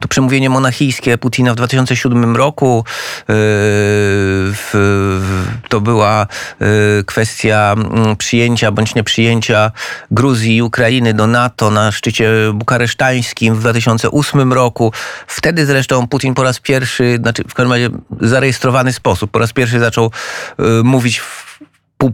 to 0.00 0.08
przemówienie 0.08 0.50
monachijskie 0.50 1.18
Putina 1.18 1.52
w 1.52 1.56
2007 1.56 2.36
roku. 2.36 2.84
Yy, 3.28 3.34
to 5.68 5.80
była 5.80 6.26
yy, 6.60 6.66
kwestia 7.06 7.74
przyjęcia 8.18 8.70
bądź 8.72 8.94
nieprzyjęcia 8.94 9.70
Gruzji 10.10 10.56
i 10.56 10.62
Ukrainy 10.62 11.14
do 11.14 11.26
NATO 11.26 11.70
na 11.70 11.92
szczycie 11.92 12.30
bukaresztańskim 12.54 13.54
w 13.54 13.60
2008 13.60 14.52
roku. 14.52 14.92
Wtedy 15.26 15.66
zresztą 15.66 16.08
Putin 16.08 16.34
po 16.34 16.42
raz 16.42 16.60
pierwszy, 16.60 17.18
znaczy 17.22 17.44
w 17.48 17.54
każdym 17.54 17.72
razie 17.72 17.88
zarejestrowany 18.20 18.92
sposób, 18.92 19.30
po 19.30 19.38
raz 19.38 19.52
pierwszy 19.52 19.80
zaczął 19.80 20.10
Y, 20.60 20.69
mówić 20.84 21.20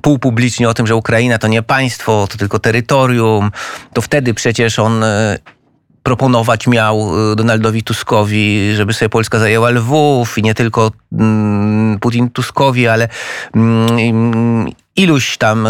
półpublicznie 0.03 0.69
o 0.69 0.75
tym, 0.75 0.87
że 0.87 0.97
Ukraina 0.97 1.39
to 1.39 1.49
nie 1.49 1.63
państwo, 1.63 2.27
to 2.31 2.39
tylko 2.39 2.59
terytorium, 2.59 3.51
to 3.93 4.03
wtedy 4.03 4.35
przecież 4.35 4.79
on 4.79 5.03
y, 5.03 5.39
proponować 6.03 6.67
miał 6.67 7.13
y, 7.33 7.37
Donaldowi 7.37 7.83
Tuskowi, 7.83 8.75
żeby 8.75 8.95
sobie 8.95 9.09
Polska 9.09 9.39
zajęła 9.39 9.71
Lwów 9.71 10.39
i 10.39 10.43
nie 10.43 10.55
tylko 10.55 10.93
mm, 11.13 11.99
Putin 11.99 12.31
Tuskowi, 12.31 12.89
ale 12.89 13.09
mm, 13.55 14.69
iluś 14.97 15.37
tam 15.37 15.69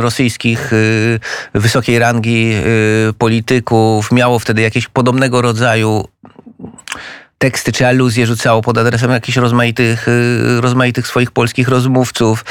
rosyjskich 0.00 0.70
wysokiej 1.54 1.98
rangi 1.98 2.54
polityków. 3.18 4.12
Miało 4.12 4.38
wtedy 4.38 4.62
jakieś 4.62 4.88
podobnego 4.88 5.42
rodzaju 5.42 6.04
teksty 7.38 7.72
czy 7.72 7.86
aluzje 7.86 8.26
rzucało 8.26 8.62
pod 8.62 8.78
adresem 8.78 9.10
jakichś 9.10 9.38
rozmaitych, 9.38 10.08
y, 10.08 10.60
rozmaitych 10.60 11.06
swoich 11.06 11.30
polskich 11.30 11.68
rozmówców. 11.68 12.44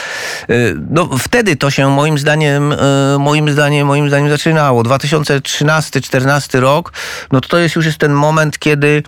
Y, 0.49 0.75
no 0.89 1.09
wtedy 1.17 1.55
to 1.55 1.71
się 1.71 1.89
moim 1.89 2.17
zdaniem, 2.17 2.71
y, 2.71 2.77
moim 3.19 3.51
zdaniem, 3.51 3.87
moim 3.87 4.07
zdaniem 4.07 4.29
zaczynało. 4.29 4.83
2013-14 4.83 6.59
rok, 6.59 6.93
no 7.31 7.41
to 7.41 7.57
jest 7.57 7.75
już 7.75 7.85
jest 7.85 7.97
ten 7.97 8.13
moment, 8.13 8.59
kiedy 8.59 9.03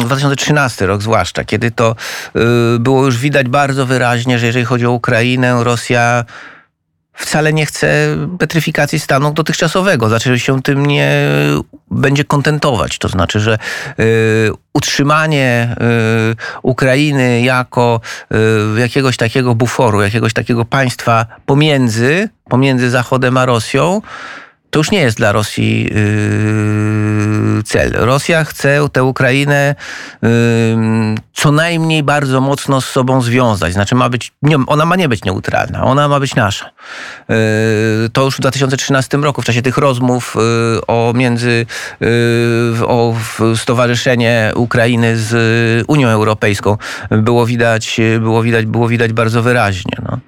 2013 0.00 0.84
mm, 0.84 0.94
rok 0.94 1.02
zwłaszcza, 1.02 1.44
kiedy 1.44 1.70
to 1.70 1.96
było 2.78 3.04
już 3.04 3.18
widać 3.18 3.48
bardzo 3.48 3.86
wyraźnie, 3.86 4.38
że 4.38 4.46
jeżeli 4.46 4.64
chodzi 4.64 4.86
o 4.86 4.90
Ukrainę, 4.90 5.64
Rosja 5.64 6.24
wcale 7.14 7.52
nie 7.52 7.66
chce 7.66 8.16
petryfikacji 8.38 9.00
stanu 9.00 9.32
dotychczasowego. 9.32 10.08
Znaczy 10.08 10.38
się 10.38 10.62
tym 10.62 10.86
nie 10.86 11.28
będzie 11.94 12.24
kontentować. 12.24 12.98
To 12.98 13.08
znaczy, 13.08 13.40
że 13.40 13.58
y, 14.00 14.50
utrzymanie 14.72 15.76
y, 16.32 16.60
Ukrainy 16.62 17.42
jako 17.42 18.00
y, 18.76 18.80
jakiegoś 18.80 19.16
takiego 19.16 19.54
buforu, 19.54 20.02
jakiegoś 20.02 20.32
takiego 20.32 20.64
państwa 20.64 21.26
pomiędzy, 21.46 22.28
pomiędzy 22.48 22.90
Zachodem 22.90 23.36
a 23.36 23.46
Rosją, 23.46 24.02
to 24.74 24.80
już 24.80 24.90
nie 24.90 25.00
jest 25.00 25.16
dla 25.16 25.32
Rosji 25.32 25.84
yy, 25.84 27.62
cel. 27.62 27.92
Rosja 27.92 28.44
chce 28.44 28.88
tę 28.92 29.04
Ukrainę 29.04 29.74
yy, 30.22 30.28
co 31.32 31.52
najmniej 31.52 32.02
bardzo 32.02 32.40
mocno 32.40 32.80
z 32.80 32.84
sobą 32.84 33.22
związać. 33.22 33.72
Znaczy 33.72 33.94
ma 33.94 34.08
być, 34.08 34.32
nie, 34.42 34.56
ona 34.66 34.84
ma 34.84 34.96
nie 34.96 35.08
być 35.08 35.24
neutralna, 35.24 35.84
ona 35.84 36.08
ma 36.08 36.20
być 36.20 36.34
nasza. 36.34 36.70
Yy, 37.28 37.36
to 38.12 38.24
już 38.24 38.36
w 38.36 38.40
2013 38.40 39.16
roku, 39.16 39.42
w 39.42 39.44
czasie 39.44 39.62
tych 39.62 39.78
rozmów 39.78 40.36
o 40.86 41.12
między 41.14 41.66
o 42.86 43.14
stowarzyszenie 43.56 44.52
Ukrainy 44.54 45.16
z 45.16 45.34
Unią 45.88 46.08
Europejską 46.08 46.76
było 47.10 47.46
widać, 47.46 48.00
było 48.20 48.42
widać, 48.42 48.66
było 48.66 48.88
widać 48.88 49.12
bardzo 49.12 49.42
wyraźnie. 49.42 49.96
No. 50.02 50.18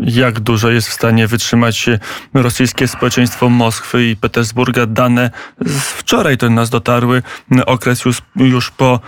Jak 0.00 0.40
dużo 0.40 0.70
jest 0.70 0.88
w 0.88 0.92
stanie 0.92 1.26
wytrzymać 1.26 1.90
rosyjskie 2.34 2.88
społeczeństwo 2.88 3.48
Moskwy 3.56 4.10
i 4.10 4.16
Petersburga? 4.16 4.86
Dane 4.86 5.30
z 5.60 5.80
wczoraj 5.80 6.38
to 6.38 6.50
nas 6.50 6.70
dotarły. 6.70 7.22
Okres 7.66 8.04
już, 8.04 8.22
już 8.36 8.70
po 8.70 9.00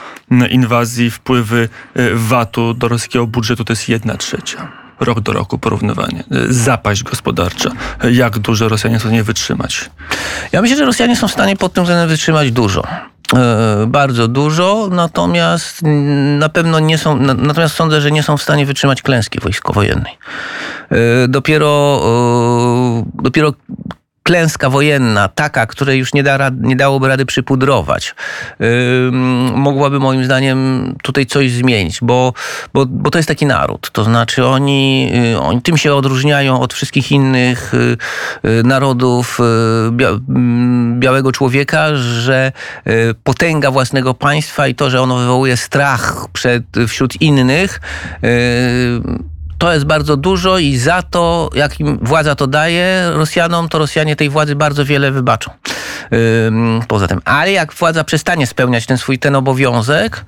inwazji 0.51 1.11
wpływy 1.11 1.69
VAT-u 2.15 2.75
do 2.75 2.89
rosyjskiego 2.89 3.27
budżetu 3.27 3.65
to 3.65 3.73
jest 3.73 3.89
jedna 3.89 4.17
trzecia 4.17 4.69
rok 5.01 5.21
do 5.21 5.33
roku 5.33 5.59
porównywanie. 5.59 6.25
Zapaść 6.49 7.03
gospodarcza. 7.03 7.71
Jak 8.11 8.39
dużo 8.39 8.69
Rosjanie 8.69 8.97
są 8.97 9.01
w 9.01 9.03
stanie 9.03 9.23
wytrzymać? 9.23 9.91
Ja 10.53 10.63
myślę, 10.63 10.77
że 10.77 10.85
Rosjanie 10.85 11.17
są 11.17 11.29
w 11.29 11.33
stanie 11.33 11.57
pod 11.57 11.73
tym 11.73 11.85
względem 11.85 12.09
wytrzymać 12.09 12.53
dużo. 12.53 12.87
E, 13.35 13.87
bardzo 13.87 14.29
dużo, 14.29 14.89
natomiast 14.91 15.83
na 16.39 16.49
pewno 16.49 16.81
nie 16.81 16.99
są, 16.99 17.17
natomiast 17.17 17.75
sądzę, 17.75 18.01
że 18.01 18.11
nie 18.11 18.23
są 18.23 18.37
w 18.37 18.43
stanie 18.43 18.67
wytrzymać 18.67 19.03
klęski 19.03 19.41
wojskowo-wojennej. 19.41 20.19
E, 20.91 21.29
dopiero, 21.29 22.01
e, 22.05 23.23
dopiero 23.23 23.53
klęska 24.29 24.71
wojenna, 24.71 25.29
taka, 25.29 25.67
której 25.67 25.99
już 25.99 26.15
nie, 26.15 26.23
da, 26.23 26.51
nie 26.61 26.77
dałoby 26.77 27.09
rady 27.09 27.27
przypudrować, 27.27 28.15
yy, 28.61 28.69
mogłaby 29.55 29.99
moim 30.01 30.25
zdaniem 30.25 30.95
tutaj 31.03 31.27
coś 31.27 31.53
zmienić, 31.53 31.99
bo, 32.03 32.33
bo, 32.75 32.87
bo 32.87 33.11
to 33.11 33.19
jest 33.19 33.29
taki 33.29 33.47
naród. 33.47 33.91
To 33.91 34.05
znaczy 34.05 34.47
oni, 34.47 35.11
yy, 35.11 35.41
oni 35.41 35.63
tym 35.63 35.77
się 35.77 35.95
odróżniają 35.95 36.61
od 36.61 36.75
wszystkich 36.75 37.13
innych 37.13 37.73
yy, 38.43 38.63
narodów 38.63 39.41
y, 39.41 39.93
bia, 39.93 40.09
mm, 40.09 41.01
białego 41.01 41.33
człowieka, 41.33 41.95
że 41.95 42.53
y, 42.87 43.15
potęga 43.25 43.71
własnego 43.71 44.15
państwa 44.15 44.69
i 44.69 44.75
to, 44.75 44.91
że 44.91 45.01
ono 45.01 45.17
wywołuje 45.17 45.57
strach 45.57 46.27
przed, 46.33 46.65
wśród 46.89 47.23
innych, 47.23 47.81
to 49.59 49.73
jest 49.73 49.85
bardzo 49.85 50.17
dużo 50.17 50.59
i 50.59 50.77
za 50.77 51.03
to, 51.03 51.51
jak 51.55 51.81
im 51.81 51.99
władza 52.03 52.35
to 52.35 52.47
daje 52.47 53.11
Rosjanom, 53.15 53.69
to 53.69 53.79
Rosjanie 53.79 54.17
tej 54.17 54.29
władzy 54.29 54.57
bardzo 54.57 54.85
wiele 54.85 55.11
wybaczą. 55.11 55.51
Poza 56.89 57.09
tym. 57.09 57.21
Ale 57.25 57.53
jak 57.53 57.73
władza 57.73 58.05
przestanie 58.05 58.47
spełniać 58.47 58.87
ten 58.87 58.99
swój 58.99 59.19
ten 59.19 59.37
obowiązek, 59.37 60.25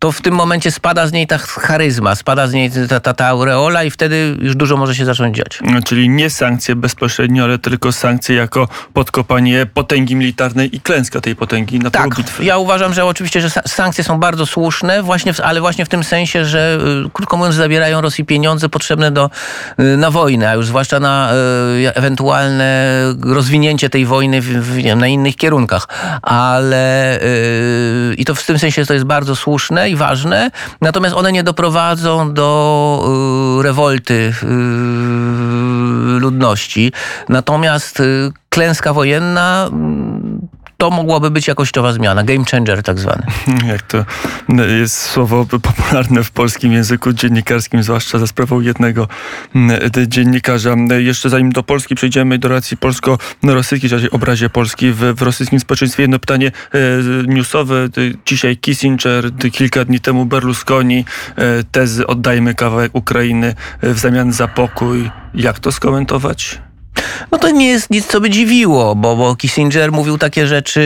to 0.00 0.12
w 0.12 0.20
tym 0.20 0.34
momencie 0.34 0.70
spada 0.70 1.06
z 1.06 1.12
niej 1.12 1.26
ta 1.26 1.38
charyzma, 1.38 2.14
spada 2.14 2.46
z 2.46 2.52
niej 2.52 2.70
ta, 2.88 3.00
ta, 3.00 3.14
ta 3.14 3.26
aureola 3.26 3.84
i 3.84 3.90
wtedy 3.90 4.36
już 4.40 4.56
dużo 4.56 4.76
może 4.76 4.94
się 4.94 5.04
zacząć 5.04 5.36
dziać. 5.36 5.60
Czyli 5.84 6.08
nie 6.08 6.30
sankcje 6.30 6.76
bezpośrednio, 6.76 7.44
ale 7.44 7.58
tylko 7.58 7.92
sankcje 7.92 8.36
jako 8.36 8.68
podkopanie 8.92 9.66
potęgi 9.66 10.16
militarnej 10.16 10.76
i 10.76 10.80
klęska 10.80 11.20
tej 11.20 11.36
potęgi 11.36 11.78
na 11.78 11.90
tak, 11.90 12.14
bitwy. 12.16 12.44
Ja 12.44 12.58
uważam, 12.58 12.94
że 12.94 13.04
oczywiście, 13.04 13.40
że 13.40 13.50
sankcje 13.66 14.04
są 14.04 14.20
bardzo 14.20 14.46
słuszne, 14.46 15.02
właśnie 15.02 15.32
w, 15.32 15.40
ale 15.40 15.60
właśnie 15.60 15.84
w 15.84 15.88
tym 15.88 16.04
sensie, 16.04 16.44
że 16.44 16.78
y, 17.06 17.10
krótko 17.10 17.36
mówiąc 17.36 17.54
zabierają 17.54 18.00
Rosji 18.00 18.24
pieniądze 18.24 18.68
potrzebne 18.68 19.10
do, 19.10 19.30
y, 19.80 19.96
na 19.96 20.10
wojnę, 20.10 20.50
a 20.50 20.54
już 20.54 20.66
zwłaszcza 20.66 21.00
na 21.00 21.32
y, 21.84 21.94
ewentualne 21.94 22.90
rozwinięcie 23.22 23.90
tej 23.90 24.06
wojny 24.06 24.40
w, 24.40 24.46
w, 24.46 24.96
na 24.96 25.06
innych 25.06 25.36
kierunkach. 25.36 25.88
Ale 26.22 27.20
i 28.16 28.24
to 28.24 28.34
w 28.34 28.46
tym 28.46 28.58
sensie 28.58 28.86
to 28.86 28.94
jest 28.94 29.06
bardzo 29.06 29.36
słuszne 29.36 29.89
i 29.90 29.96
ważne, 29.96 30.50
natomiast 30.80 31.16
one 31.16 31.32
nie 31.32 31.42
doprowadzą 31.42 32.34
do 32.34 33.58
y, 33.60 33.62
rewolty 33.62 34.32
y, 34.42 34.46
ludności. 36.20 36.92
Natomiast 37.28 38.00
y, 38.00 38.32
klęska 38.48 38.92
wojenna 38.92 39.70
to 40.80 40.90
mogłaby 40.90 41.30
być 41.30 41.48
jakościowa 41.48 41.92
zmiana, 41.92 42.24
game 42.24 42.44
changer 42.50 42.82
tak 42.82 42.98
zwany. 42.98 43.22
Jak 43.72 43.82
to 43.82 44.04
jest 44.80 44.96
słowo 44.96 45.46
popularne 45.46 46.24
w 46.24 46.30
polskim 46.30 46.72
języku 46.72 47.12
dziennikarskim, 47.12 47.82
zwłaszcza 47.82 48.18
za 48.18 48.26
sprawą 48.26 48.60
jednego 48.60 49.08
dziennikarza. 50.06 50.74
Jeszcze 50.98 51.30
zanim 51.30 51.52
do 51.52 51.62
Polski 51.62 51.94
przejdziemy, 51.94 52.38
do 52.38 52.48
relacji 52.48 52.76
polsko-rosyjskiej, 52.76 53.90
czyli 53.90 54.10
obrazie 54.10 54.50
Polski 54.50 54.92
w, 54.92 54.98
w 54.98 55.22
rosyjskim 55.22 55.60
społeczeństwie, 55.60 56.02
jedno 56.02 56.18
pytanie 56.18 56.52
e, 56.72 56.78
newsowe. 57.26 57.88
Dzisiaj 58.26 58.56
Kissinger, 58.56 59.30
kilka 59.52 59.84
dni 59.84 60.00
temu 60.00 60.26
Berlusconi, 60.26 61.04
e, 61.36 61.64
tezy 61.64 62.06
oddajmy 62.06 62.54
kawałek 62.54 62.94
Ukrainy 62.94 63.54
w 63.82 63.98
zamian 63.98 64.32
za 64.32 64.48
pokój. 64.48 65.10
Jak 65.34 65.58
to 65.58 65.72
skomentować? 65.72 66.60
No 67.32 67.38
to 67.38 67.50
nie 67.50 67.68
jest 67.68 67.90
nic, 67.90 68.06
co 68.06 68.20
by 68.20 68.30
dziwiło, 68.30 68.94
bo, 68.94 69.16
bo 69.16 69.36
Kissinger 69.36 69.92
mówił 69.92 70.18
takie 70.18 70.46
rzeczy 70.46 70.80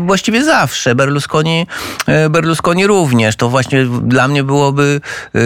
yy, 0.00 0.06
właściwie 0.06 0.44
zawsze. 0.44 0.94
Berlusconi, 0.94 1.66
yy, 2.08 2.30
Berlusconi 2.30 2.86
również. 2.86 3.36
To 3.36 3.48
właśnie 3.48 3.86
dla 3.86 4.28
mnie 4.28 4.44
byłoby 4.44 5.00
yy, 5.34 5.40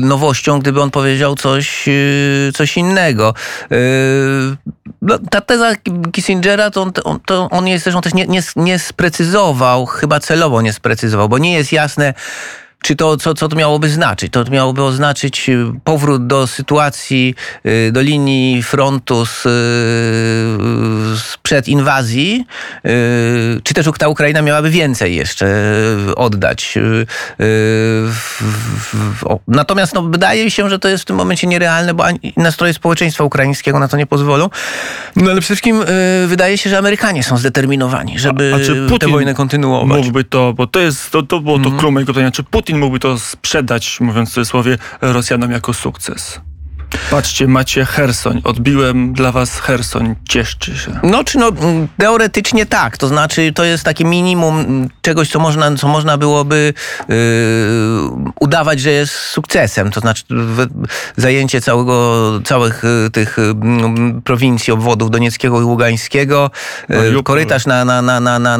nowością, 0.00 0.60
gdyby 0.60 0.82
on 0.82 0.90
powiedział 0.90 1.34
coś, 1.34 1.86
yy, 1.86 2.52
coś 2.54 2.76
innego. 2.76 3.34
Yy, 3.70 3.76
no, 5.02 5.18
ta 5.30 5.40
teza 5.40 5.72
Kissingera, 6.12 6.70
to 6.70 6.82
on, 7.04 7.20
to, 7.20 7.48
on 7.50 7.68
jest 7.68 7.86
on 7.86 8.02
też 8.02 8.14
nie, 8.14 8.26
nie, 8.26 8.42
nie 8.56 8.78
sprecyzował, 8.78 9.86
chyba 9.86 10.20
celowo 10.20 10.62
nie 10.62 10.72
sprecyzował, 10.72 11.28
bo 11.28 11.38
nie 11.38 11.52
jest 11.52 11.72
jasne, 11.72 12.14
czy 12.82 12.96
to, 12.96 13.16
co, 13.16 13.34
co 13.34 13.48
to 13.48 13.56
miałoby 13.56 13.88
znaczyć? 13.88 14.32
To 14.32 14.44
miałoby 14.50 14.82
oznaczyć 14.82 15.48
y, 15.48 15.66
powrót 15.84 16.26
do 16.26 16.46
sytuacji, 16.46 17.34
y, 17.66 17.92
do 17.92 18.00
linii 18.00 18.62
frontu 18.62 19.26
z, 19.26 19.46
y, 19.46 21.18
sprzed 21.18 21.68
inwazji, 21.68 22.46
czy 23.62 23.74
też 23.74 23.86
ta 23.98 24.08
Ukraina 24.08 24.42
miałaby 24.42 24.70
więcej 24.70 25.16
jeszcze 25.16 25.46
oddać. 26.16 26.78
Natomiast 29.48 29.94
no, 29.94 30.02
wydaje 30.02 30.44
mi 30.44 30.50
się, 30.50 30.70
że 30.70 30.78
to 30.78 30.88
jest 30.88 31.02
w 31.02 31.06
tym 31.06 31.16
momencie 31.16 31.46
nierealne, 31.46 31.94
bo 31.94 32.04
nastroje 32.36 32.74
społeczeństwa 32.74 33.24
ukraińskiego 33.24 33.78
na 33.78 33.88
to 33.88 33.96
nie 33.96 34.06
pozwolą. 34.06 34.50
No 35.16 35.30
ale 35.30 35.40
przede 35.40 35.42
wszystkim 35.42 35.84
wydaje 36.26 36.58
się, 36.58 36.70
że 36.70 36.78
Amerykanie 36.78 37.22
są 37.22 37.36
zdeterminowani, 37.36 38.18
żeby 38.18 38.52
a, 38.54 38.94
a 38.94 38.98
tę 38.98 39.08
wojnę 39.08 39.34
kontynuować. 39.34 39.98
Mógłby 39.98 40.24
to, 40.24 40.52
bo 40.52 40.66
to 40.66 40.80
jest, 40.80 41.10
to, 41.10 41.22
to 41.22 41.40
było 41.40 41.58
to 41.58 41.68
mm. 41.68 41.92
mojego 41.92 42.12
pytania, 42.12 42.30
czy 42.30 42.42
Putin 42.42 42.71
Putin 42.72 42.80
mógłby 42.80 42.98
to 42.98 43.18
sprzedać, 43.18 44.00
mówiąc 44.00 44.30
w 44.30 44.32
cudzysłowie, 44.32 44.78
Rosjanom 45.00 45.50
jako 45.50 45.74
sukces. 45.74 46.40
Patrzcie, 47.10 47.48
macie 47.48 47.84
Hersoń. 47.84 48.40
Odbiłem 48.44 49.12
dla 49.12 49.32
was 49.32 49.60
Hersoń. 49.60 50.14
Cieszcie 50.28 50.76
się. 50.76 51.00
No, 51.02 51.24
czy 51.24 51.38
no, 51.38 51.50
teoretycznie 51.98 52.66
tak. 52.66 52.98
To 52.98 53.08
znaczy, 53.08 53.52
to 53.54 53.64
jest 53.64 53.84
takie 53.84 54.04
minimum 54.04 54.88
czegoś, 55.02 55.30
co 55.30 55.38
można, 55.38 55.76
co 55.76 55.88
można 55.88 56.18
byłoby 56.18 56.74
yy, 57.08 57.16
udawać, 58.40 58.80
że 58.80 58.90
jest 58.90 59.12
sukcesem. 59.12 59.90
To 59.90 60.00
znaczy, 60.00 60.24
zajęcie 61.16 61.60
całego, 61.60 62.22
całych 62.44 62.84
y, 62.84 63.10
tych 63.10 63.36
yy, 63.38 64.20
prowincji, 64.24 64.72
obwodów 64.72 65.10
Donieckiego 65.10 65.60
i 65.60 65.64
Ługańskiego, 65.64 66.50
yy, 66.88 67.22
korytarz 67.22 67.66
na, 67.66 67.84
na, 67.84 68.02
na, 68.02 68.20
na, 68.20 68.38
na, 68.38 68.58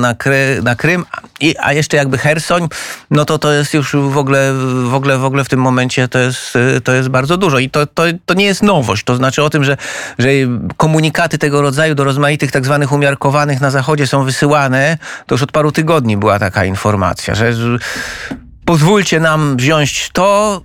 na 0.63 0.75
Krym, 0.77 1.05
i, 1.43 1.55
a 1.61 1.73
jeszcze 1.73 1.97
jakby 1.97 2.19
Hersoń, 2.19 2.69
no 3.11 3.25
to 3.25 3.39
to 3.39 3.53
jest 3.53 3.75
już 3.75 3.97
w 3.97 4.19
ogóle, 4.19 4.53
w 4.85 4.95
ogóle, 4.95 5.19
w 5.19 5.25
ogóle 5.25 5.45
w 5.45 5.49
tym 5.49 5.61
momencie 5.61 6.09
to 6.09 6.19
jest, 6.19 6.59
to 6.85 6.93
jest 6.93 7.09
bardzo 7.09 7.37
dużo. 7.37 7.59
I 7.59 7.71
to, 7.71 7.87
to, 7.87 8.03
to 8.27 8.35
nie 8.35 8.45
jest 8.45 8.63
nowość. 8.63 9.05
To 9.05 9.17
znaczy 9.17 9.43
o 9.43 9.51
tym, 9.51 9.65
że, 9.65 9.77
że 10.19 10.29
komunikaty 10.77 11.39
tego 11.39 11.63
rodzaju 11.63 11.95
do 11.95 12.05
rozmaitych 12.05 12.51
tak 12.51 12.65
zwanych 12.65 12.93
umiarkowanych 12.93 13.61
na 13.61 13.71
Zachodzie 13.71 14.07
są 14.07 14.25
wysyłane, 14.25 14.99
to 15.27 15.35
już 15.35 15.43
od 15.43 15.53
paru 15.53 15.73
tygodni 15.73 16.17
była 16.17 16.39
taka 16.39 16.65
informacja, 16.65 17.35
że 17.35 17.53
pozwólcie 18.65 19.21
nam 19.21 19.57
wziąć 19.57 20.11
to, 20.13 20.61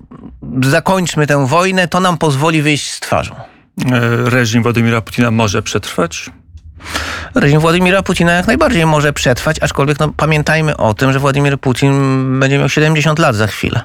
zakończmy 0.64 1.28
tę 1.28 1.48
wojnę, 1.48 1.88
to 1.88 2.00
nam 2.00 2.18
pozwoli 2.18 2.62
wyjść 2.62 2.92
z 2.92 3.00
twarzą. 3.00 3.36
E, 3.36 4.30
reżim 4.30 4.64
Władimira 4.64 5.02
Putina 5.02 5.32
może 5.32 5.62
przetrwać? 5.62 6.30
Reżim 7.36 7.60
Władimira 7.60 8.04
Putina 8.04 8.32
jak 8.32 8.48
najbardziej 8.48 8.86
może 8.86 9.14
przetrwać, 9.14 9.60
aczkolwiek 9.62 10.00
no, 10.00 10.14
pamiętajmy 10.18 10.78
o 10.78 10.94
tym, 10.94 11.14
że 11.14 11.20
Władimir 11.20 11.60
Putin 11.60 12.40
będzie 12.40 12.58
miał 12.58 12.70
70 12.70 13.20
lat 13.20 13.36
za 13.36 13.48
chwilę 13.48 13.82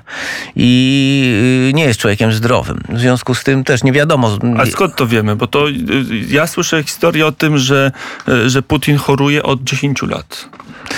i 0.57 1.71
y, 1.71 1.75
nie 1.75 1.85
jest 1.85 2.01
człowiekiem 2.01 2.33
zdrowym. 2.33 2.83
W 2.89 3.01
związku 3.01 3.35
z 3.35 3.45
tym 3.45 3.65
też 3.65 3.85
nie 3.85 3.93
wiadomo. 3.93 4.39
Ale 4.57 4.71
skąd 4.71 4.97
to 4.97 5.07
wiemy? 5.07 5.37
Bo 5.37 5.47
to 5.47 5.69
y, 5.69 5.75
ja 6.29 6.47
słyszę 6.47 6.83
historię 6.83 7.27
o 7.27 7.33
tym, 7.33 7.59
że, 7.59 7.93
y, 8.29 8.51
że 8.51 8.63
Putin 8.63 8.97
choruje 8.97 9.43
od 9.43 9.65
10 9.65 10.03
lat. 10.03 10.49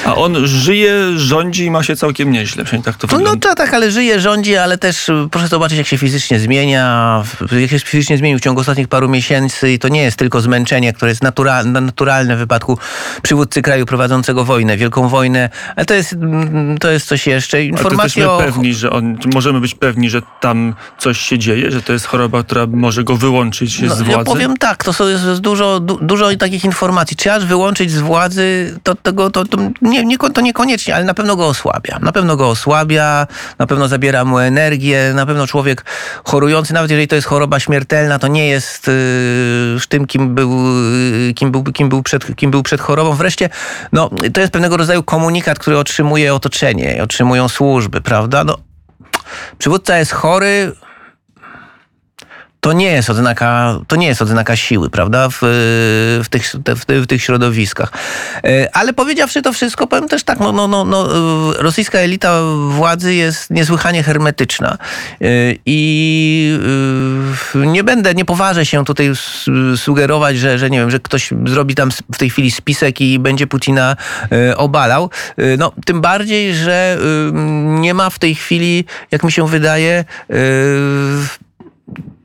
A 0.04 0.14
on 0.14 0.46
żyje, 0.46 0.94
rządzi 1.16 1.64
i 1.64 1.70
ma 1.70 1.82
się 1.82 1.96
całkiem 1.96 2.32
nieźle. 2.32 2.64
Przynajmniej 2.64 2.84
tak 2.92 2.96
to 2.96 3.06
No, 3.06 3.18
wygląda. 3.18 3.48
no 3.48 3.54
to 3.54 3.54
tak, 3.54 3.74
ale 3.74 3.90
żyje, 3.90 4.20
rządzi, 4.20 4.56
ale 4.56 4.78
też 4.78 5.08
y, 5.08 5.28
proszę 5.30 5.48
zobaczyć, 5.48 5.78
jak 5.78 5.86
się 5.86 5.98
fizycznie 5.98 6.38
zmienia, 6.38 7.22
jak 7.60 7.70
się 7.70 7.78
fizycznie 7.78 8.18
zmienił 8.18 8.38
w 8.38 8.42
ciągu 8.42 8.60
ostatnich 8.60 8.88
paru 8.88 9.08
miesięcy 9.08 9.72
i 9.72 9.78
to 9.78 9.88
nie 9.88 10.02
jest 10.02 10.16
tylko 10.16 10.40
zmęczenie, 10.40 10.92
które 10.92 11.10
jest 11.10 11.22
naturalne, 11.22 11.80
naturalne 11.80 12.36
w 12.36 12.38
wypadku 12.38 12.78
przywódcy 13.22 13.62
kraju 13.62 13.86
prowadzącego 13.86 14.44
wojnę, 14.44 14.76
wielką 14.76 15.08
wojnę, 15.08 15.50
ale 15.76 15.86
to 15.86 15.94
jest, 15.94 16.12
mm, 16.12 16.78
to 16.78 16.90
jest 16.90 17.06
coś 17.06 17.26
jeszcze. 17.26 17.56
To 17.56 17.62
Informacje 17.62 18.30
o... 18.30 18.38
pewni, 18.38 18.74
że 18.74 18.90
on, 18.90 19.18
możemy 19.34 19.60
być 19.60 19.74
pewni, 19.74 20.10
że 20.10 20.22
tam 20.40 20.74
coś 20.98 21.18
się 21.20 21.38
dzieje, 21.38 21.70
że 21.70 21.82
to 21.82 21.92
jest 21.92 22.06
choroba, 22.06 22.42
która 22.42 22.66
może 22.66 23.04
go 23.04 23.16
wyłączyć 23.16 23.78
z 23.78 23.82
No, 23.82 23.88
władzy. 23.88 24.10
ja 24.10 24.24
powiem 24.24 24.56
tak, 24.56 24.84
to 24.84 25.08
jest 25.08 25.40
dużo, 25.40 25.80
du, 25.80 25.98
dużo 26.02 26.36
takich 26.36 26.64
informacji. 26.64 27.16
Czy 27.16 27.32
aż 27.32 27.44
wyłączyć 27.44 27.90
z 27.90 28.00
władzy, 28.00 28.78
to, 28.82 28.94
tego, 28.94 29.30
to, 29.30 29.44
to, 29.44 29.58
nie, 29.94 30.04
nie, 30.04 30.18
to 30.18 30.40
niekoniecznie, 30.40 30.94
ale 30.94 31.04
na 31.04 31.14
pewno 31.14 31.36
go 31.36 31.46
osłabia. 31.46 31.98
Na 32.02 32.12
pewno 32.12 32.36
go 32.36 32.48
osłabia, 32.48 33.26
na 33.58 33.66
pewno 33.66 33.88
zabiera 33.88 34.24
mu 34.24 34.38
energię, 34.38 35.12
na 35.14 35.26
pewno 35.26 35.46
człowiek 35.46 35.84
chorujący, 36.24 36.74
nawet 36.74 36.90
jeżeli 36.90 37.08
to 37.08 37.16
jest 37.16 37.26
choroba 37.26 37.60
śmiertelna, 37.60 38.18
to 38.18 38.28
nie 38.28 38.48
jest 38.48 38.86
yy, 38.86 39.80
tym, 39.88 40.06
kim 40.06 40.34
był, 40.34 40.50
yy, 41.26 41.34
kim, 41.34 41.50
był, 41.50 41.64
kim, 41.64 41.88
był 41.88 42.02
przed, 42.02 42.36
kim 42.36 42.50
był 42.50 42.62
przed 42.62 42.80
chorobą. 42.80 43.12
Wreszcie, 43.12 43.48
no, 43.92 44.10
to 44.34 44.40
jest 44.40 44.52
pewnego 44.52 44.76
rodzaju 44.76 45.02
komunikat, 45.02 45.58
który 45.58 45.78
otrzymuje 45.78 46.34
otoczenie, 46.34 47.02
otrzymują 47.02 47.48
służby, 47.48 48.00
prawda? 48.00 48.44
No, 48.44 48.58
przywódca 49.58 49.98
jest 49.98 50.12
chory, 50.12 50.72
to 52.64 52.72
nie 52.72 52.92
jest 52.92 53.10
odznaka, 53.10 53.78
to 53.88 53.96
nie 53.96 54.06
jest 54.06 54.22
odznaka 54.22 54.56
siły, 54.56 54.90
prawda, 54.90 55.28
w, 55.28 55.38
w, 56.24 56.26
tych, 56.30 56.52
w, 56.52 57.02
w 57.02 57.06
tych 57.06 57.22
środowiskach. 57.22 57.92
E, 58.44 58.76
Ale 58.76 58.92
powiedziawszy 58.92 59.42
to 59.42 59.52
wszystko, 59.52 59.86
powiem 59.86 60.08
też 60.08 60.24
tak, 60.24 60.40
no, 60.40 60.52
no, 60.52 60.68
no, 60.68 60.84
no, 60.84 61.08
rosyjska 61.52 61.98
elita 61.98 62.40
władzy 62.68 63.14
jest 63.14 63.50
niesłychanie 63.50 64.02
hermetyczna 64.02 64.78
E, 65.20 65.26
i 65.66 66.58
e, 67.54 67.66
nie 67.66 67.84
będę, 67.84 68.14
nie 68.14 68.24
poważę 68.24 68.66
się 68.66 68.84
tutaj 68.84 69.12
sugerować, 69.76 70.38
że, 70.38 70.58
że 70.58 70.70
nie 70.70 70.78
wiem, 70.78 70.90
że 70.90 71.00
ktoś 71.00 71.30
zrobi 71.46 71.74
tam 71.74 71.90
w 72.12 72.18
tej 72.18 72.30
chwili 72.30 72.50
spisek 72.50 73.00
i 73.00 73.18
będzie 73.18 73.46
Putina 73.46 73.96
obalał. 74.56 75.10
No, 75.58 75.72
tym 75.86 76.00
bardziej, 76.00 76.54
że 76.54 76.98
nie 77.64 77.94
ma 77.94 78.10
w 78.10 78.18
tej 78.18 78.34
chwili, 78.34 78.84
jak 79.10 79.22
mi 79.22 79.32
się 79.32 79.48
wydaje, 79.48 80.04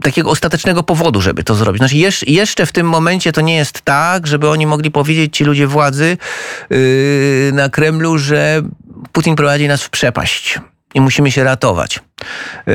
takiego 0.03 0.29
ostatecznego 0.29 0.83
powodu, 0.83 1.21
żeby 1.21 1.43
to 1.43 1.55
zrobić. 1.55 1.79
Znaczy, 1.79 1.97
jesz, 1.97 2.27
jeszcze 2.27 2.65
w 2.65 2.71
tym 2.71 2.89
momencie 2.89 3.31
to 3.31 3.41
nie 3.41 3.55
jest 3.55 3.81
tak, 3.81 4.27
żeby 4.27 4.49
oni 4.49 4.67
mogli 4.67 4.91
powiedzieć, 4.91 5.37
ci 5.37 5.43
ludzie 5.43 5.67
władzy 5.67 6.17
yy, 6.69 7.51
na 7.53 7.69
Kremlu, 7.69 8.17
że 8.17 8.61
Putin 9.11 9.35
prowadzi 9.35 9.67
nas 9.67 9.83
w 9.83 9.89
przepaść. 9.89 10.59
I 10.93 11.01
musimy 11.01 11.31
się 11.31 11.43
ratować. 11.43 11.99
Yy, 12.67 12.73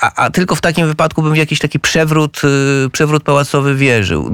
A, 0.00 0.24
a 0.24 0.30
tylko 0.30 0.54
w 0.54 0.60
takim 0.60 0.86
wypadku 0.86 1.22
bym 1.22 1.32
w 1.32 1.36
jakiś 1.36 1.58
taki 1.58 1.80
przewrót, 1.80 2.42
yy, 2.42 2.90
przewrót 2.90 3.22
pałacowy 3.22 3.74
wierzył. 3.74 4.30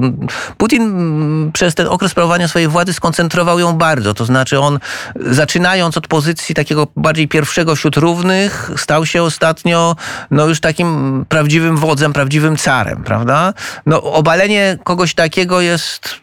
Putin 0.57 1.51
przez 1.53 1.75
ten 1.75 1.87
okres 1.87 2.11
sprawowania 2.11 2.47
swojej 2.47 2.67
władzy 2.67 2.93
skoncentrował 2.93 3.59
ją 3.59 3.73
bardzo. 3.73 4.13
To 4.13 4.25
znaczy 4.25 4.59
on, 4.59 4.79
zaczynając 5.15 5.97
od 5.97 6.07
pozycji 6.07 6.55
takiego 6.55 6.87
bardziej 6.95 7.27
pierwszego 7.27 7.75
wśród 7.75 7.97
równych, 7.97 8.71
stał 8.77 9.05
się 9.05 9.23
ostatnio 9.23 9.95
no 10.31 10.47
już 10.47 10.59
takim 10.59 11.25
prawdziwym 11.29 11.77
wodzem, 11.77 12.13
prawdziwym 12.13 12.57
carem, 12.57 13.03
prawda? 13.03 13.53
No 13.85 14.03
obalenie 14.03 14.77
kogoś 14.83 15.13
takiego 15.13 15.61
jest 15.61 16.21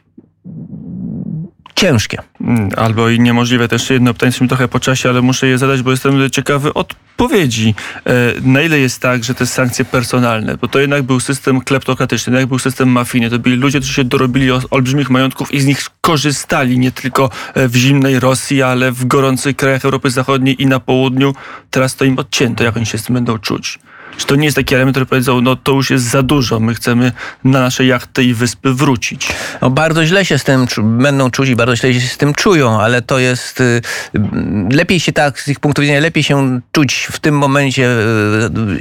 ciężkie. 1.78 2.18
Mm, 2.40 2.70
Albo 2.76 3.08
i 3.08 3.20
niemożliwe. 3.20 3.68
Też 3.68 3.90
jedno 3.90 4.14
pytanie 4.14 4.32
mi 4.40 4.48
trochę 4.48 4.68
po 4.68 4.80
czasie, 4.80 5.08
ale 5.08 5.22
muszę 5.22 5.46
je 5.46 5.58
zadać, 5.58 5.82
bo 5.82 5.90
jestem 5.90 6.30
ciekawy 6.30 6.74
odpowiedzi. 6.74 7.74
E, 8.06 8.12
Na 8.42 8.62
ile 8.62 8.78
jest 8.78 9.00
tak, 9.02 9.24
że 9.24 9.34
te 9.34 9.46
sankcje 9.46 9.84
personalne, 9.84 10.56
bo 10.56 10.68
to 10.68 10.78
jednak 10.78 11.02
był 11.02 11.20
system 11.20 11.60
kleptokratyczny, 11.60 12.30
jednak 12.32 12.48
był 12.48 12.58
system 12.58 12.88
mafijny, 12.88 13.30
to 13.30 13.38
byli 13.38 13.56
ludzie, 13.56 13.78
którzy 13.78 13.94
się 13.94 14.04
dorobili 14.04 14.48
olbrzymich 14.70 15.10
majątków 15.10 15.54
i 15.54 15.60
z 15.60 15.66
nich 15.66 15.86
korzystali 16.00 16.78
nie 16.78 16.92
tylko 16.92 17.30
e, 17.54 17.68
w 17.68 17.76
zimnej 17.76 18.20
Rosji, 18.20 18.62
ale 18.62 18.92
w 18.92 19.04
gorących 19.04 19.56
krajach 19.56 19.84
Europy 19.84 20.10
Zachodniej 20.10 20.62
i 20.62 20.66
na 20.66 20.80
południu. 20.80 21.34
Teraz 21.70 21.96
to 21.96 22.04
im 22.04 22.18
odcięto. 22.18 22.64
Jak 22.64 22.76
oni 22.76 22.86
się 22.86 22.98
z 22.98 23.04
tym 23.04 23.14
będą 23.14 23.38
czuć? 23.38 23.78
Czy 24.18 24.26
to 24.26 24.36
nie 24.36 24.44
jest 24.44 24.56
taki 24.56 24.74
element, 24.74 24.94
który 24.94 25.06
powiedział, 25.06 25.40
no 25.40 25.56
to 25.56 25.72
już 25.72 25.90
jest 25.90 26.04
za 26.04 26.22
dużo, 26.22 26.60
my 26.60 26.74
chcemy 26.74 27.12
na 27.44 27.60
nasze 27.60 27.84
jachty 27.84 28.24
i 28.24 28.34
wyspy 28.34 28.74
wrócić? 28.74 29.28
No, 29.62 29.70
bardzo 29.70 30.06
źle 30.06 30.24
się 30.24 30.38
z 30.38 30.44
tym 30.44 30.66
czu- 30.66 30.82
będą 30.82 31.30
czuć 31.30 31.48
i 31.48 31.56
bardzo 31.56 31.76
źle 31.76 31.94
się 31.94 32.00
z 32.00 32.16
tym 32.16 32.34
czują, 32.34 32.80
ale 32.80 33.02
to 33.02 33.18
jest 33.18 33.60
y, 33.60 33.82
mm, 34.14 34.68
lepiej 34.72 35.00
się 35.00 35.12
tak, 35.12 35.40
z 35.40 35.48
ich 35.48 35.60
punktu 35.60 35.82
widzenia, 35.82 36.00
lepiej 36.00 36.22
się 36.22 36.60
czuć 36.72 37.08
w 37.12 37.18
tym 37.18 37.38
momencie 37.38 37.86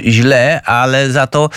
y, 0.06 0.10
źle, 0.10 0.62
ale 0.64 1.10
za 1.10 1.26
to 1.26 1.50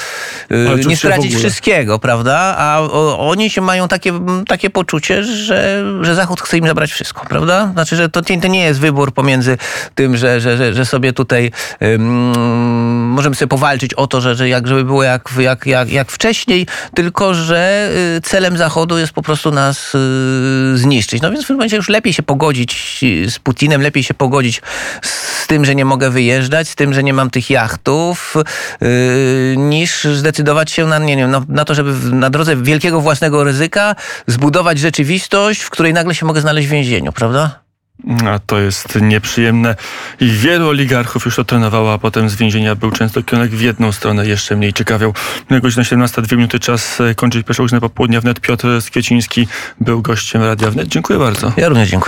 y, 0.51 0.69
Ale 0.69 0.77
nie 0.77 0.97
stracić 0.97 1.35
wszystkiego, 1.35 1.99
prawda? 1.99 2.55
A 2.57 2.79
o, 2.79 3.29
oni 3.29 3.49
się 3.49 3.61
mają 3.61 3.87
takie, 3.87 4.13
takie 4.47 4.69
poczucie, 4.69 5.23
że, 5.23 5.83
że 6.01 6.15
Zachód 6.15 6.41
chce 6.41 6.57
im 6.57 6.67
zabrać 6.67 6.91
wszystko, 6.91 7.25
prawda? 7.29 7.69
Znaczy, 7.73 7.95
że 7.95 8.09
to, 8.09 8.21
to 8.21 8.47
nie 8.47 8.63
jest 8.63 8.79
wybór 8.79 9.13
pomiędzy 9.13 9.57
tym, 9.95 10.17
że, 10.17 10.41
że, 10.41 10.57
że, 10.57 10.73
że 10.73 10.85
sobie 10.85 11.13
tutaj 11.13 11.51
możemy 13.11 13.35
sobie 13.35 13.49
powalczyć 13.49 13.70
o 13.95 14.07
to, 14.07 14.21
że, 14.21 14.35
że 14.35 14.49
jak 14.49 14.67
żeby 14.67 14.83
było 14.83 15.03
jak, 15.03 15.29
jak, 15.39 15.65
jak, 15.65 15.91
jak 15.91 16.11
wcześniej, 16.11 16.67
tylko 16.95 17.33
że 17.33 17.91
y, 18.17 18.21
celem 18.21 18.57
Zachodu 18.57 18.97
jest 18.97 19.13
po 19.13 19.21
prostu 19.21 19.51
nas 19.51 19.95
y, 19.95 20.77
zniszczyć. 20.77 21.21
No 21.21 21.31
więc 21.31 21.43
w 21.43 21.47
tym 21.47 21.55
momencie 21.55 21.75
już 21.75 21.89
lepiej 21.89 22.13
się 22.13 22.23
pogodzić 22.23 22.99
y, 23.03 23.31
z 23.31 23.39
Putinem, 23.39 23.81
lepiej 23.81 24.03
się 24.03 24.13
pogodzić 24.13 24.61
z 25.01 25.47
tym, 25.47 25.65
że 25.65 25.75
nie 25.75 25.85
mogę 25.85 26.09
wyjeżdżać, 26.09 26.69
z 26.69 26.75
tym, 26.75 26.93
że 26.93 27.03
nie 27.03 27.13
mam 27.13 27.29
tych 27.29 27.49
jachtów, 27.49 28.35
niż 29.57 30.03
zdecydować 30.03 30.71
się 30.71 30.85
na, 30.85 30.99
nie 30.99 31.17
wiem, 31.17 31.31
na, 31.31 31.41
na 31.49 31.65
to, 31.65 31.75
żeby 31.75 32.15
na 32.15 32.29
drodze 32.29 32.55
wielkiego 32.55 33.01
własnego 33.01 33.43
ryzyka 33.43 33.95
zbudować 34.27 34.79
rzeczywistość, 34.79 35.61
w 35.61 35.69
której 35.69 35.93
nagle 35.93 36.15
się 36.15 36.25
mogę 36.25 36.41
znaleźć 36.41 36.67
w 36.67 36.71
więzieniu, 36.71 37.11
prawda? 37.11 37.70
A 38.27 38.39
to 38.39 38.59
jest 38.59 39.01
nieprzyjemne. 39.01 39.75
I 40.19 40.29
wielu 40.29 40.67
oligarchów 40.69 41.25
już 41.25 41.35
to 41.35 41.45
trenowało, 41.45 41.93
a 41.93 41.97
potem 41.97 42.29
z 42.29 42.35
więzienia 42.35 42.75
był 42.75 42.91
często 42.91 43.23
kierunek 43.23 43.51
w 43.51 43.61
jedną 43.61 43.91
stronę, 43.91 44.27
jeszcze 44.27 44.55
mniej 44.55 44.73
ciekawiał. 44.73 45.13
Godzina 45.61 45.83
17, 45.83 46.21
dwie 46.21 46.37
minuty, 46.37 46.59
czas 46.59 47.01
e, 47.01 47.15
kończyć 47.15 47.45
pierwszą 47.45 47.63
godzinę 47.63 47.81
popołudnia 47.81 48.21
wnet. 48.21 48.39
Piotr 48.39 48.81
Skieciński 48.81 49.47
był 49.81 50.01
gościem 50.01 50.43
Radia 50.43 50.71
Wnet. 50.71 50.87
Dziękuję 50.87 51.19
bardzo. 51.19 51.53
Ja 51.57 51.69
również 51.69 51.89
dziękuję. 51.89 52.01